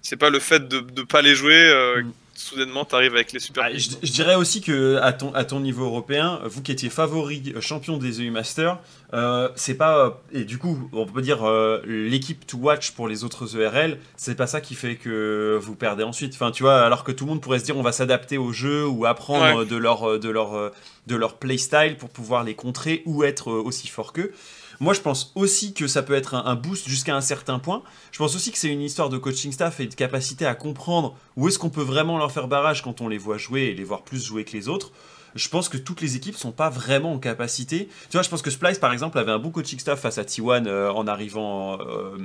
[0.03, 2.13] C'est pas le fait de ne pas les jouer euh, mm.
[2.35, 3.65] Soudainement t'arrives avec les super.
[3.67, 7.53] Ah, je, dirais aussi que à ton, à ton niveau européen, vous qui étiez favori
[7.55, 8.79] euh, champion des EU Masters,
[9.13, 11.47] euh, c'est pas et du coup on peut dire
[11.87, 16.05] l'équipe to watch pour les autres ERL, c'est pas ça qui fait que vous perdez
[16.05, 16.35] ensuite.
[16.35, 18.53] Enfin tu vois alors que tout le monde pourrait se dire on va s'adapter au
[18.53, 20.73] jeu ou apprendre de leur de leur
[21.07, 24.33] de leur playstyle pour pouvoir les contrer ou être aussi fort qu'eux.
[24.81, 27.83] Moi, je pense aussi que ça peut être un, boost jusqu'à un certain point.
[28.13, 31.17] Je pense aussi que c'est une histoire de coaching staff et de capacité à comprendre
[31.37, 33.85] où est-ce qu'on peut vraiment leur faire barrage quand on les voit jouer et les
[33.85, 34.93] voir plus jouer que les autres.
[35.35, 37.89] Je pense que toutes les équipes sont pas vraiment en capacité.
[38.09, 40.23] Tu vois, je pense que Splice, par exemple, avait un bon coaching staff face à
[40.23, 42.19] T1 euh, en arrivant euh,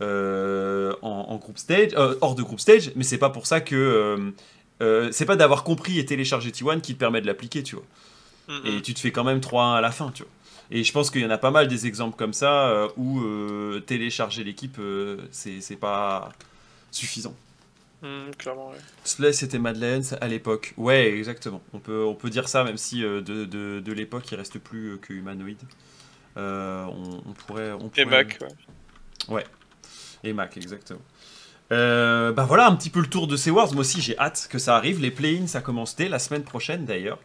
[0.00, 1.90] euh, en, group stage,
[2.20, 4.32] hors de group stage, mais c'est pas pour ça que.
[4.80, 7.84] c'est pas d'avoir compris et téléchargé T1 qui te permet de l'appliquer, tu vois.
[8.64, 10.32] Et tu te fais quand même 3-1 à la fin, tu vois.
[10.70, 13.20] Et je pense qu'il y en a pas mal des exemples comme ça euh, où
[13.20, 16.30] euh, télécharger l'équipe, euh, c'est pas
[16.90, 17.34] suffisant.
[18.02, 18.72] Mmh, clairement,
[19.04, 20.74] c'était Madeleine à l'époque.
[20.76, 21.62] Ouais, exactement.
[21.72, 24.98] On peut, on peut dire ça, même si de, de, de l'époque, il reste plus
[24.98, 25.62] que humanoïde.
[26.36, 28.02] On, on, pourrait, on pourrait.
[28.02, 28.38] Et Mac,
[29.28, 29.34] ouais.
[29.34, 29.44] Ouais.
[30.24, 31.00] Et Mac, exactement.
[31.70, 33.72] bah voilà un petit peu le tour de ces Wars.
[33.72, 35.00] Moi aussi j'ai hâte que ça arrive.
[35.00, 37.18] Les play-ins ça commence dès la semaine prochaine d'ailleurs.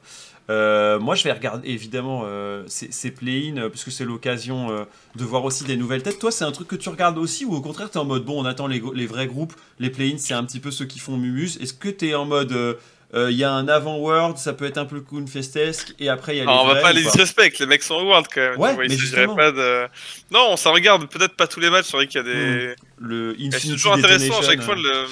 [0.50, 4.86] Euh, moi, je vais regarder évidemment euh, ces, play-ins, euh, parce que c'est l'occasion
[5.16, 6.20] de voir aussi des nouvelles têtes.
[6.20, 8.26] Toi, c'est un truc que tu regardes aussi, ou au contraire, tu es en mode
[8.26, 11.18] bon, on attend les, vrais groupes, les play-ins, c'est un petit peu ceux qui font
[11.18, 11.58] Mumus.
[11.62, 12.78] Est-ce que tu es en mode
[13.14, 16.42] il y a un avant-world, ça peut être un peu Festesque, et après il y
[16.42, 16.50] a les.
[16.50, 18.58] on va pas les disrespect, les mecs sont au world quand même.
[18.58, 18.88] Ouais, mais
[19.36, 19.88] pas de...
[20.32, 22.76] Non, ça regarde peut-être pas tous les matchs, c'est vrai qu'il y a des.
[23.00, 23.06] Hmm.
[23.06, 25.06] Le C'est toujours intéressant à chaque fois le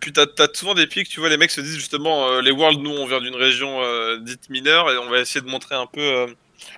[0.00, 2.50] puis t'as as souvent des pics, tu vois, les mecs se disent justement, euh, les
[2.50, 5.74] Worlds, nous, on vient d'une région euh, dite mineure et on va essayer de montrer
[5.74, 6.26] un peu euh,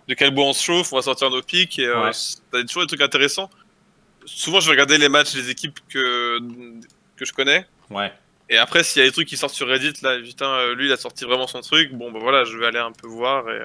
[0.06, 1.92] de quel bois on se chauffe, on va sortir nos pics et
[2.50, 3.50] t'as toujours des trucs intéressants.
[4.24, 6.38] Souvent, je vais regarder les matchs des équipes que,
[7.16, 7.66] que je connais.
[7.90, 8.12] Ouais.
[8.50, 10.92] Et après, s'il y a des trucs qui sortent sur Reddit, là, putain, lui, il
[10.92, 11.92] a sorti vraiment son truc.
[11.92, 13.60] Bon, bah voilà, je vais aller un peu voir et.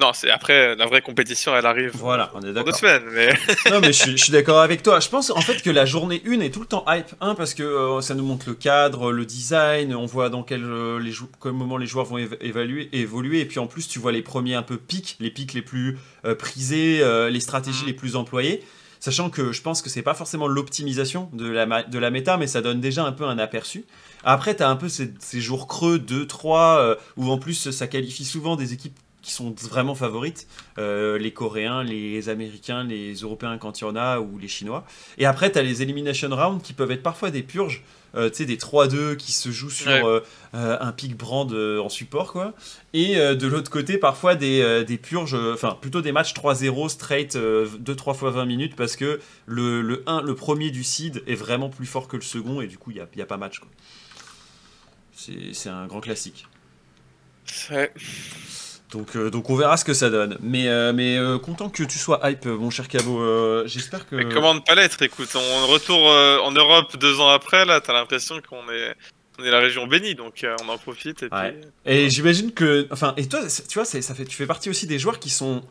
[0.00, 1.92] Non, c'est après la vraie compétition, elle arrive.
[1.94, 2.72] Voilà, on est d'accord.
[2.72, 3.32] Deux semaines, mais.
[3.70, 4.98] non, mais je, suis d'accord avec toi.
[4.98, 7.14] Je pense en fait que la journée 1 est tout le temps hype.
[7.20, 10.64] Un, parce que euh, ça nous montre le cadre, le design, on voit dans quel,
[10.64, 11.12] euh, les
[11.52, 13.40] moment les joueurs vont évaluer, évoluer.
[13.40, 15.98] Et puis en plus, tu vois les premiers un peu pics, les pics les plus
[16.24, 17.88] euh, prisés, les stratégies mm.
[17.88, 18.64] les plus employées.
[18.98, 22.48] Sachant que je pense que c'est pas forcément l'optimisation de la, de la méta, mais
[22.48, 23.84] ça donne déjà un peu un aperçu.
[24.24, 27.86] Après, tu as un peu ces, ces jours creux 2, 3, où en plus ça
[27.86, 30.46] qualifie souvent des équipes qui sont vraiment favorites,
[30.78, 34.86] euh, les Coréens, les Américains, les Européens quand il y en a, ou les Chinois.
[35.18, 37.82] Et après, tu as les Elimination Rounds qui peuvent être parfois des purges,
[38.14, 40.20] euh, tu sais, des 3-2 qui se jouent sur euh,
[40.52, 42.54] un pick brand en support, quoi.
[42.92, 48.14] Et de l'autre côté, parfois des, des purges, enfin plutôt des matchs 3-0 straight 2-3
[48.14, 51.86] fois 20 minutes parce que le, le, 1, le premier du seed est vraiment plus
[51.86, 53.68] fort que le second et du coup, il n'y a, y a pas match, quoi.
[55.16, 56.46] C'est un grand classique.
[57.70, 57.92] Ouais.
[58.90, 60.36] Donc, euh, donc on verra ce que ça donne.
[60.40, 63.66] Mais, euh, mais euh, content que tu sois hype, mon cher Cabo.
[63.66, 64.16] J'espère que.
[64.16, 67.92] Mais comment ne pas l'être Écoute, on retourne en Europe deux ans après, là, t'as
[67.92, 68.94] l'impression qu'on est.
[69.38, 71.22] On est la région bénie, donc on en profite.
[71.22, 71.28] Et,
[71.84, 74.98] et j'imagine que, enfin, et toi, tu vois, ça fait, tu fais partie aussi des
[74.98, 75.62] joueurs qui sont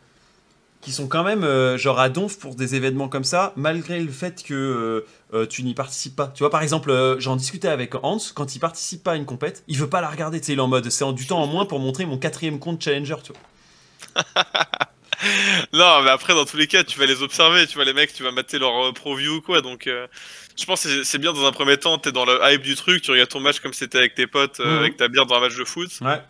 [0.80, 4.12] qui sont quand même euh, genre à donf pour des événements comme ça, malgré le
[4.12, 6.28] fait que euh, euh, tu n'y participes pas.
[6.28, 9.64] Tu vois, par exemple, j'en discutais avec Hans, quand il participe pas à une compète,
[9.68, 11.46] il veut pas la regarder, tu sais, il est en mode, c'est du temps en
[11.46, 14.24] moins pour montrer mon quatrième compte Challenger, tu vois.
[15.72, 18.12] non, mais après, dans tous les cas, tu vas les observer, tu vois, les mecs,
[18.12, 19.88] tu vas mater leur pro view ou quoi, donc
[20.56, 23.02] je pense que c'est bien dans un premier temps, t'es dans le hype du truc,
[23.02, 24.78] tu regardes ton match comme c'était avec tes potes, mhm.
[24.78, 25.90] avec ta bière dans un match de foot.
[26.00, 26.20] Ouais.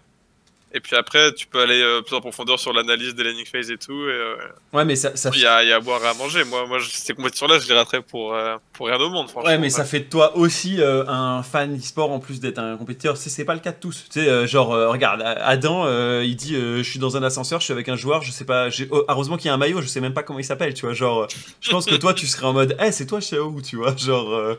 [0.76, 3.70] Et puis après, tu peux aller euh, plus en profondeur sur l'analyse des landing phase
[3.70, 3.94] et tout.
[3.94, 4.36] Et, euh,
[4.74, 5.16] ouais, mais ça.
[5.16, 6.44] ça il, y a, il y, a, à boire et à manger.
[6.44, 9.48] Moi, moi cette compétition-là, je les raterais pour, euh, pour rien au monde, franchement.
[9.48, 13.16] Ouais, mais ça fait de toi aussi un fan e-sport en plus d'être un compétiteur.
[13.16, 14.04] C'est pas le cas de tous.
[14.12, 15.88] Tu sais, genre, regarde, Adam,
[16.20, 18.68] il dit Je suis dans un ascenseur, je suis avec un joueur, je sais pas.
[18.90, 20.84] Oh, heureusement qu'il y a un maillot, je sais même pas comment il s'appelle, tu
[20.84, 20.92] vois.
[20.92, 21.26] Genre,
[21.62, 23.96] je pense que toi, tu serais en mode Eh, c'est toi, Xiao, tu vois.
[23.96, 24.58] Genre.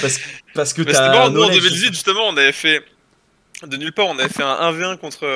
[0.00, 0.18] parce,
[0.54, 0.94] parce que t'as.
[0.94, 2.84] C'était bon, nous, en 2018, justement, on avait fait
[3.66, 5.26] de nulle part, on avait fait un 1v1 contre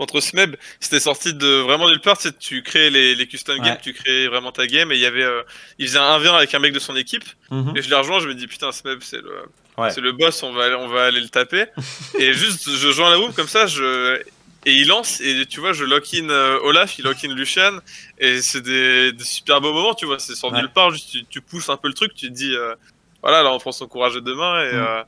[0.00, 2.16] contre Smeb, c'était sorti de vraiment nulle part.
[2.16, 4.90] Tu, tu crées les, les custom games, tu crées vraiment ta game.
[4.92, 5.42] Et il y avait, euh,
[5.78, 7.24] il faisait un 1v1 avec un mec de son équipe.
[7.50, 7.76] Mhm.
[7.76, 10.52] Et je l'ai rejoint, je me dis putain, Smeb, c'est le, c'est le boss, on
[10.52, 11.66] va, aller, on va aller le taper.
[12.18, 14.22] et juste, je joins la room comme ça, je.
[14.66, 17.78] Et il lance, et tu vois, je lock-in euh, Olaf, il lock-in Lucian,
[18.18, 21.40] et c'est des, des, super beaux moments, tu vois, c'est sur nulle part, juste tu,
[21.40, 22.74] pousses un peu le truc, tu te dis, euh,
[23.22, 25.04] voilà, là on prend son courage de demain, et, mhm.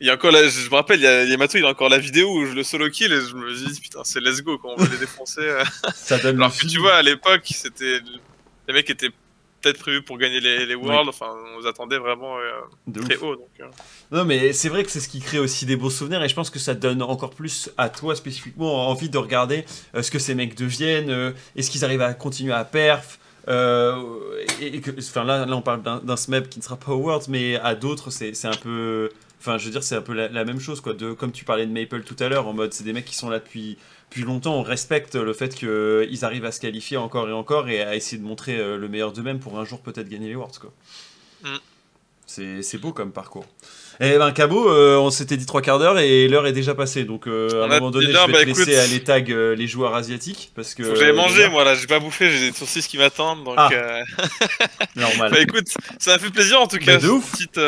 [0.00, 1.56] Il y a encore la, je me rappelle, il y a, il y a Matou,
[1.56, 4.04] il a encore la vidéo où je le solo kill et je me dis putain
[4.04, 5.42] c'est let's go quand on va les défoncer.
[5.94, 7.98] Ça donne Alors que tu vois à l'époque c'était
[8.68, 9.10] les mecs étaient
[9.60, 13.34] peut-être prévus pour gagner les, les Worlds, enfin on nous attendait vraiment euh, très haut.
[13.34, 13.64] Donc, euh.
[14.12, 16.34] Non mais c'est vrai que c'est ce qui crée aussi des beaux souvenirs et je
[16.34, 19.64] pense que ça donne encore plus à toi spécifiquement envie de regarder
[19.96, 23.18] euh, ce que ces mecs deviennent, est-ce qu'ils arrivent à continuer à perf.
[23.48, 27.26] et, que, enfin là, là on parle d'un SMEP qui ne sera pas au Worlds
[27.28, 29.10] mais à d'autres c'est un peu
[29.40, 30.94] Enfin, je veux dire, c'est un peu la, même chose, quoi.
[30.94, 33.14] De, comme tu parlais de Maple tout à l'heure, en mode, c'est des mecs qui
[33.14, 33.78] sont là depuis,
[34.10, 34.56] depuis longtemps.
[34.56, 38.18] On respecte le fait qu'ils arrivent à se qualifier encore et encore et à essayer
[38.18, 40.72] de montrer euh, le meilleur d'eux-mêmes pour un jour peut-être gagner les Worlds, quoi.
[41.44, 41.56] Mm.
[42.26, 43.46] C'est beau comme parcours.
[44.00, 47.04] Eh ben Cabo, euh, on s'était dit trois quarts d'heure et l'heure est déjà passée.
[47.04, 49.94] Donc euh, à un moment donné, je vais bah, te laisser aller tag les joueurs
[49.94, 50.94] asiatiques parce que.
[50.94, 53.54] J'avais mangé moi là, j'ai pas bouffé, j'ai des saucisses qui m'attendent donc.
[53.56, 53.70] Ah.
[54.94, 55.32] Normal.
[55.32, 55.68] bah écoute,
[55.98, 56.98] ça m'a fait plaisir en tout cas.
[56.98, 57.32] de ouf.
[57.32, 57.58] Petite,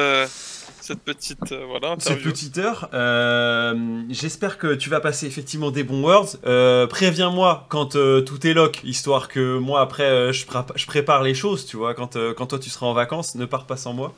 [0.90, 2.88] cette petite euh, voilà cette petite heure.
[2.94, 6.36] Euh, j'espère que tu vas passer effectivement des bons words.
[6.46, 11.64] Euh, préviens-moi quand tout est lock, histoire que moi après je, je, prépare les choses,
[11.64, 11.94] tu vois.
[11.94, 14.14] Quand, quand toi tu seras en vacances, ne pars pas sans moi.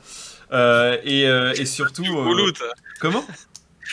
[1.03, 2.05] Et, et, surtout.
[2.99, 3.23] comment?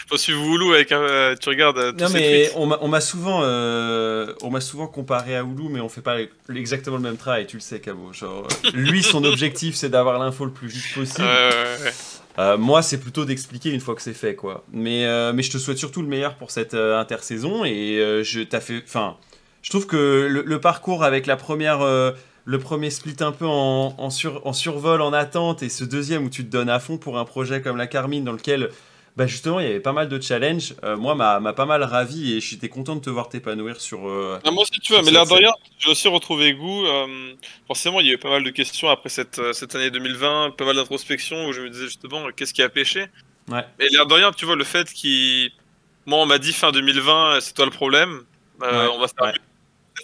[0.09, 1.95] Faut suivre Hulu avec un, tu regardes.
[2.01, 6.16] non mais on m'a souvent, on m'a souvent comparé à Hulu, mais on fait pas
[6.55, 7.47] exactement le même travail.
[7.47, 8.12] Tu le sais, Cabo.
[8.14, 11.26] Genre, lui, son objectif, c'est d'avoir l'info le plus vite possible.
[11.26, 11.93] ouais,
[12.39, 14.64] euh, moi, c'est plutôt d'expliquer une fois que c'est fait, quoi.
[14.72, 18.41] Mais, euh, mais je te souhaite surtout le meilleur pour cette euh, intersaison et je
[18.41, 19.16] t'as fait, enfin,
[19.62, 21.81] je trouve que le, parcours avec la première,
[22.45, 26.31] le premier split un peu en, sur, en survol, en attente, et ce deuxième où
[26.31, 28.70] tu te donnes à fond pour un projet comme la Carmine dans lequel
[29.17, 30.75] bah justement, il y avait pas mal de challenges.
[30.85, 34.09] Euh, moi, m'a pas mal ravi et j'étais content de te voir t'épanouir sur.
[34.09, 36.87] Euh, ah, moi aussi, tu vois, mais l'air de rien, j'ai aussi retrouvé goût.
[36.87, 37.35] Euh,
[37.67, 40.77] forcément, il y avait pas mal de questions après cette, cette année 2020, pas mal
[40.77, 43.07] d'introspection où je me disais justement qu'est-ce qui a pêché?
[43.49, 43.65] Ouais.
[43.81, 45.51] Et l'air de rien, tu vois, le fait qu'il.
[46.07, 48.23] Moi, on m'a dit fin 2020, c'est toi le problème.
[48.63, 49.33] On va faire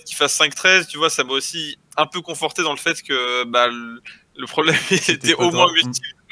[0.05, 3.45] qu'il fasse 5-13, tu vois, ça m'a aussi un peu conforté dans le fait que
[3.45, 5.87] bah, le, problème était au moins 8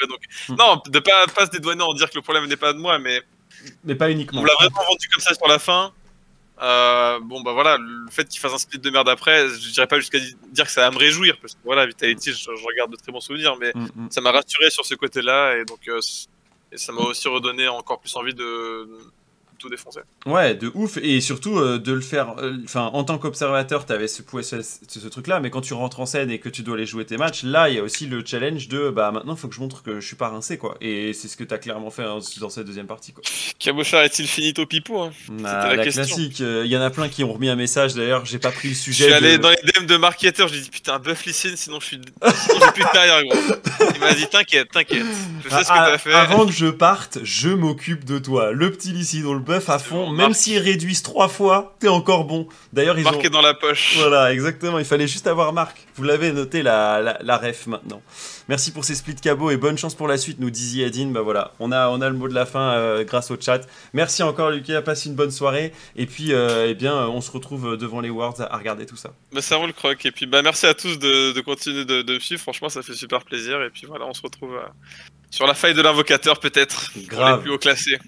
[0.09, 0.55] donc, mm.
[0.57, 2.99] Non, de pas, pas se dédouaner en dire que le problème n'est pas de moi,
[2.99, 3.23] mais.
[3.85, 4.41] Mais pas uniquement.
[4.41, 5.93] On l'a vraiment vendu comme ça sur la fin.
[6.63, 9.89] Euh, bon, bah voilà, le fait qu'il fasse un split de merde après, je dirais
[9.89, 10.19] pas jusqu'à
[10.53, 13.11] dire que ça va me réjouir, parce que voilà, Vitality, je, je regarde de très
[13.11, 14.11] bons souvenirs, mais mm, mm.
[14.11, 15.99] ça m'a rassuré sur ce côté-là, et donc euh,
[16.71, 18.89] et ça m'a aussi redonné encore plus envie de,
[19.65, 20.01] tout défoncer.
[20.27, 20.99] Ouais, de ouf.
[20.99, 22.37] Et surtout euh, de le faire.
[22.39, 26.01] Euh, enfin, en tant qu'observateur, tu avais ce, ce, ce, truc-là, mais quand tu rentres
[26.01, 28.07] en scène et que tu dois aller jouer tes matchs, là, il y a aussi
[28.07, 30.59] le challenge de bah maintenant, il faut que je montre que je suis pas rincé,
[30.59, 30.77] quoi.
[30.81, 33.23] Et c'est ce que tu as clairement fait hein, dans cette deuxième partie, quoi.
[33.59, 35.13] Cabochard est-il finito pipo hein?
[35.31, 36.41] Bah, la, classique.
[36.41, 38.69] Il euh, y en a plein qui ont remis un message, d'ailleurs, j'ai pas pris
[38.69, 39.05] le sujet.
[39.05, 41.87] Je suis allé dans les DM de marketeur, j'ai dit putain, buff Lysine, sinon je
[41.87, 42.01] suis.
[42.35, 43.39] Sinon, plus de carrière, gros.
[43.95, 45.07] Il m'a dit t'inquiète, t'inquiète.
[45.45, 46.13] Je sais ce que ah, t'as fait.
[46.13, 48.53] Avant que je parte, je m'occupe de toi.
[48.53, 52.25] Le petit Lysine, on le buff à fond, même s'ils réduisent trois fois, t'es encore
[52.25, 52.49] bon.
[52.73, 53.97] D'ailleurs, ils Marqué dans la poche.
[53.99, 54.79] Voilà, exactement.
[54.79, 55.77] Il fallait juste avoir Marc.
[55.97, 58.03] Vous l'avez noté la, la, ref maintenant.
[58.49, 61.13] Merci pour ces splits cabots et bonne chance pour la suite, nous disait Adine.
[61.13, 63.61] Bah voilà, on a, on a le mot de la fin euh, grâce au chat.
[63.93, 65.73] Merci encore Lucas, passe une bonne soirée.
[65.97, 69.13] Et puis, euh, eh bien, on se retrouve devant les Worlds à, regarder tout ça.
[69.33, 70.05] Bah ça roule croc.
[70.05, 72.41] Et puis, bah merci à tous de, continuer de, de, suivre.
[72.41, 73.63] Franchement, ça fait super plaisir.
[73.63, 74.67] Et puis voilà, on se retrouve euh,
[75.31, 76.91] sur la faille de l'invocateur peut-être.
[77.07, 77.43] Grave.
[77.43, 77.99] plus haut classé.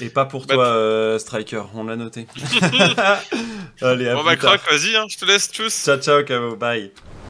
[0.00, 2.26] Et pas pour bah, toi, euh, Striker, on l'a noté.
[3.82, 5.84] Allez, à bon, bah, croc, vas-y, hein, je te laisse, tous.
[5.84, 6.92] Ciao, ciao, Cavo, bye.